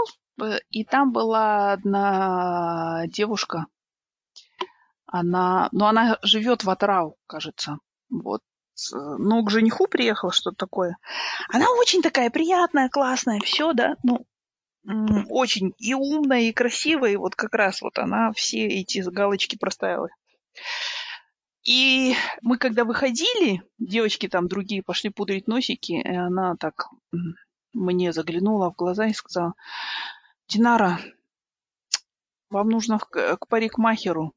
[0.70, 3.66] и там была одна девушка,
[5.06, 8.42] она, ну, она живет в Атрау, кажется, вот,
[8.92, 10.96] ну, к жениху приехала, что-то такое.
[11.48, 14.26] Она очень такая приятная, классная, все, да, ну,
[15.28, 20.08] очень и умная, и красивая, и вот как раз вот она все эти галочки проставила.
[21.62, 26.88] И мы когда выходили, девочки там другие пошли пудрить носики, и она так
[27.72, 29.54] мне заглянула в глаза и сказала,
[30.48, 30.98] Динара,
[32.48, 34.34] вам нужно к парикмахеру.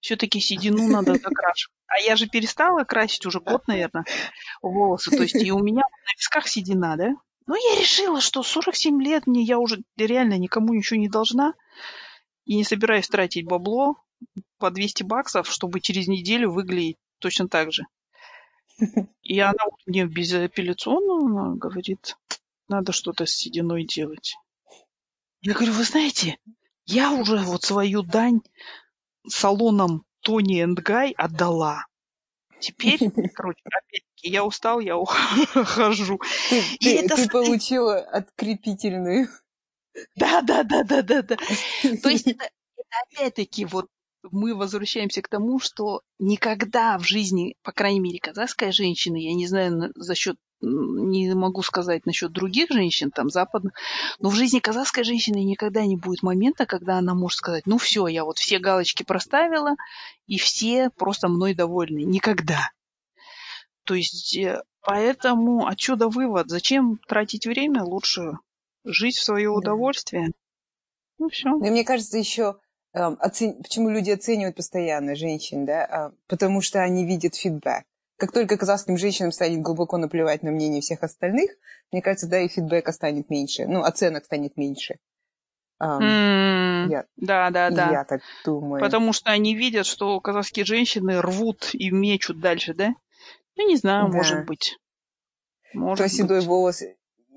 [0.00, 1.76] Все-таки седину надо закрашивать.
[1.86, 4.04] А я же перестала красить уже год, наверное,
[4.62, 5.10] волосы.
[5.10, 7.10] То есть и у меня на висках седина, да?
[7.46, 11.54] Ну, я решила, что 47 лет мне я уже реально никому ничего не должна.
[12.44, 13.96] И не собираюсь тратить бабло
[14.58, 17.84] по 200 баксов, чтобы через неделю выглядеть точно так же.
[19.22, 22.16] И она мне безапелляционно говорит,
[22.68, 24.36] надо что-то с сединой делать.
[25.42, 26.38] Я говорю, вы знаете,
[26.86, 28.40] я уже вот свою дань
[29.28, 31.86] салонам Тони энд Гай отдала.
[32.60, 32.98] Теперь,
[33.34, 36.20] короче, опять-таки, я устал, я ухожу.
[36.50, 37.16] Ты, И ты, это...
[37.16, 39.28] ты получила открепительную.
[40.16, 41.36] Да, да, да, да, да, да.
[42.02, 42.44] То есть это,
[42.76, 43.86] это опять-таки вот
[44.30, 49.46] мы возвращаемся к тому, что никогда в жизни, по крайней мере, казахская женщина, я не
[49.46, 53.74] знаю за счет не могу сказать насчет других женщин, там, западных,
[54.18, 58.06] но в жизни казахской женщины никогда не будет момента, когда она может сказать, ну все,
[58.06, 59.76] я вот все галочки проставила,
[60.26, 62.00] и все просто мной довольны.
[62.00, 62.70] Никогда.
[63.84, 68.32] То есть, э, поэтому отсюда вывод, зачем тратить время, лучше
[68.84, 70.26] жить в свое удовольствие.
[70.26, 70.32] Да.
[71.18, 71.48] Ну все.
[71.48, 72.56] И мне кажется, еще
[72.92, 73.62] э, оцен...
[73.62, 77.84] почему люди оценивают постоянно женщин, да, а, потому что они видят фидбэк
[78.20, 81.50] как только казахским женщинам станет глубоко наплевать на мнение всех остальных,
[81.90, 84.96] мне кажется, да, и фидбэка станет меньше, ну, оценок станет меньше.
[85.82, 87.90] Um, mm, я, да, да, да.
[87.90, 88.82] Я так думаю.
[88.82, 92.90] Потому что они видят, что казахские женщины рвут и мечут дальше, да?
[93.56, 94.18] Ну, не знаю, да.
[94.18, 94.76] может быть.
[95.72, 96.82] Может То седой волос.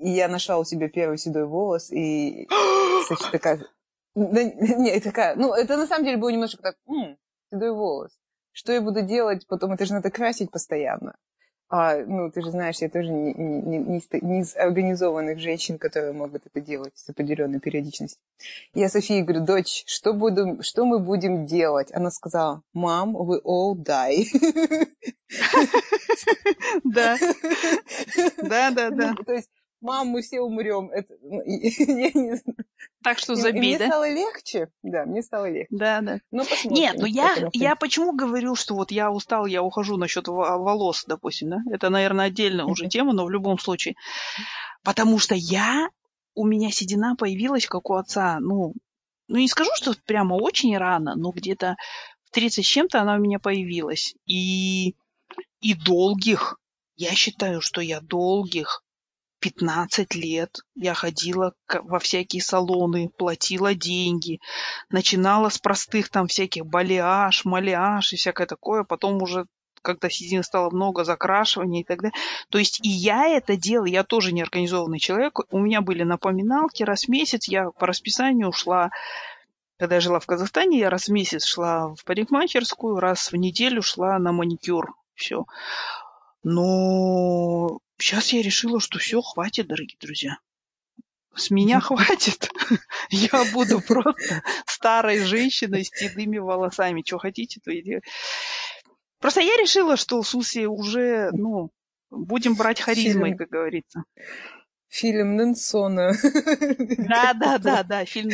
[0.00, 2.46] Я нашла у себя первый седой волос, и,
[3.02, 3.66] кстати, такая...
[4.14, 5.34] Да, не, такая...
[5.36, 6.76] Ну, это на самом деле было немножко так...
[6.86, 7.16] М,
[7.50, 8.10] седой волос
[8.54, 9.72] что я буду делать потом?
[9.72, 11.14] Это же надо красить постоянно.
[11.68, 16.12] А, ну, ты же знаешь, я тоже не, не, не, не из организованных женщин, которые
[16.12, 18.20] могут это делать с определенной периодичностью.
[18.74, 21.90] Я Софии говорю, дочь, что, буду, что мы будем делать?
[21.92, 24.24] Она сказала, мам, we all die.
[26.84, 27.18] Да.
[28.42, 29.14] Да, да, да.
[29.26, 29.50] То есть
[29.84, 30.90] мам, мы все умрем.
[30.90, 32.56] Это, ну, я не знаю.
[33.04, 33.86] Так что забей, мне да?
[33.86, 34.68] Стало легче.
[34.82, 35.68] Да, мне стало легче.
[35.70, 36.20] Да, да.
[36.30, 36.42] Ну.
[36.64, 41.50] Нет, ну я, я почему говорю, что вот я устал, я ухожу насчет волос, допустим,
[41.50, 41.58] да?
[41.70, 43.94] Это, наверное, отдельная уже тема, но в любом случае.
[44.82, 45.88] Потому что я,
[46.34, 48.72] у меня седина появилась, как у отца, ну,
[49.28, 51.76] ну не скажу, что прямо очень рано, но где-то
[52.24, 54.14] в 30 с чем-то она у меня появилась.
[54.24, 54.96] И,
[55.60, 56.58] и долгих,
[56.96, 58.82] я считаю, что я долгих
[59.44, 64.40] 15 лет я ходила во всякие салоны, платила деньги,
[64.88, 69.44] начинала с простых там всяких балиаж, малиаж и всякое такое, потом уже
[69.82, 72.16] когда седины стало много, закрашивания и так далее.
[72.48, 77.04] То есть и я это делала, я тоже неорганизованный человек, у меня были напоминалки раз
[77.04, 78.88] в месяц, я по расписанию ушла
[79.78, 83.82] когда я жила в Казахстане, я раз в месяц шла в парикмахерскую, раз в неделю
[83.82, 84.94] шла на маникюр.
[85.14, 85.44] Все.
[86.44, 90.38] Но Сейчас я решила, что все, хватит, дорогие друзья.
[91.34, 92.48] С меня хватит.
[93.10, 97.02] Я буду просто старой женщиной с седыми волосами.
[97.04, 98.00] Что хотите, то и
[99.18, 101.70] Просто я решила, что смысле уже, ну,
[102.10, 104.04] будем брать харизмой, как говорится.
[104.88, 106.12] Фильм Нэнсона.
[106.98, 108.30] Да, да, да, да, фильм.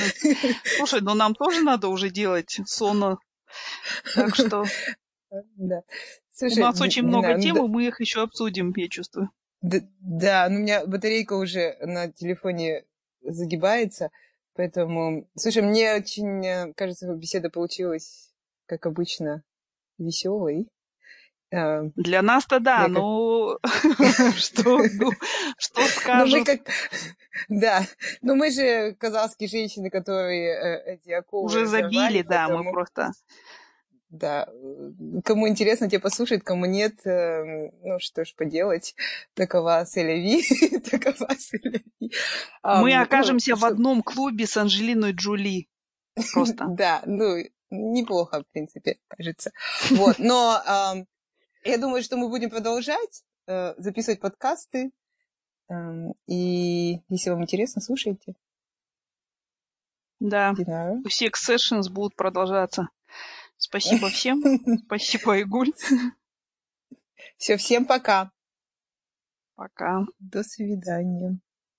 [0.76, 3.18] Слушай, ну нам тоже надо уже делать Сона.
[4.14, 4.64] Так что
[5.56, 5.78] Да.
[5.78, 5.82] у
[6.34, 9.30] Слушай, нас д- очень много тем, и мы их еще обсудим, я чувствую.
[9.62, 12.84] Д- да, ну у меня батарейка уже на телефоне
[13.22, 14.10] загибается,
[14.54, 15.28] поэтому...
[15.36, 18.32] Слушай, мне очень, э, кажется, беседа получилась,
[18.66, 19.42] как обычно,
[19.98, 20.68] веселой.
[21.52, 23.58] А, Для нас-то да, но
[24.36, 25.10] что, ну,
[25.58, 26.46] что Ну, мы скажут?
[26.46, 26.60] как...
[27.48, 27.82] Да,
[28.22, 33.12] но мы же казахские женщины, которые э, эти акулы Уже забили, да, мы просто...
[34.10, 34.48] да,
[35.24, 38.94] кому интересно, те послушают, кому нет, э, ну что ж поделать,
[39.34, 40.42] такова Селеви,
[40.90, 42.12] такова Селеви.
[42.62, 45.68] Мы окажемся в одном клубе с Анджелиной Джоли.
[46.32, 46.66] Просто.
[46.76, 47.36] Да, ну,
[47.70, 49.52] неплохо, в принципе, кажется.
[49.90, 51.06] Вот, но ам,
[51.64, 54.90] я думаю, что мы будем продолжать э, записывать подкасты,
[55.70, 58.34] Эм, и если вам интересно, слушайте.
[60.18, 60.52] Да.
[60.54, 61.02] Знаю.
[61.06, 62.88] Sex Sessions будут продолжаться.
[63.60, 64.42] Спасибо всем.
[64.86, 65.72] Спасибо, Игуль.
[67.36, 68.32] Все, всем пока.
[69.54, 70.06] Пока.
[70.18, 71.38] До свидания.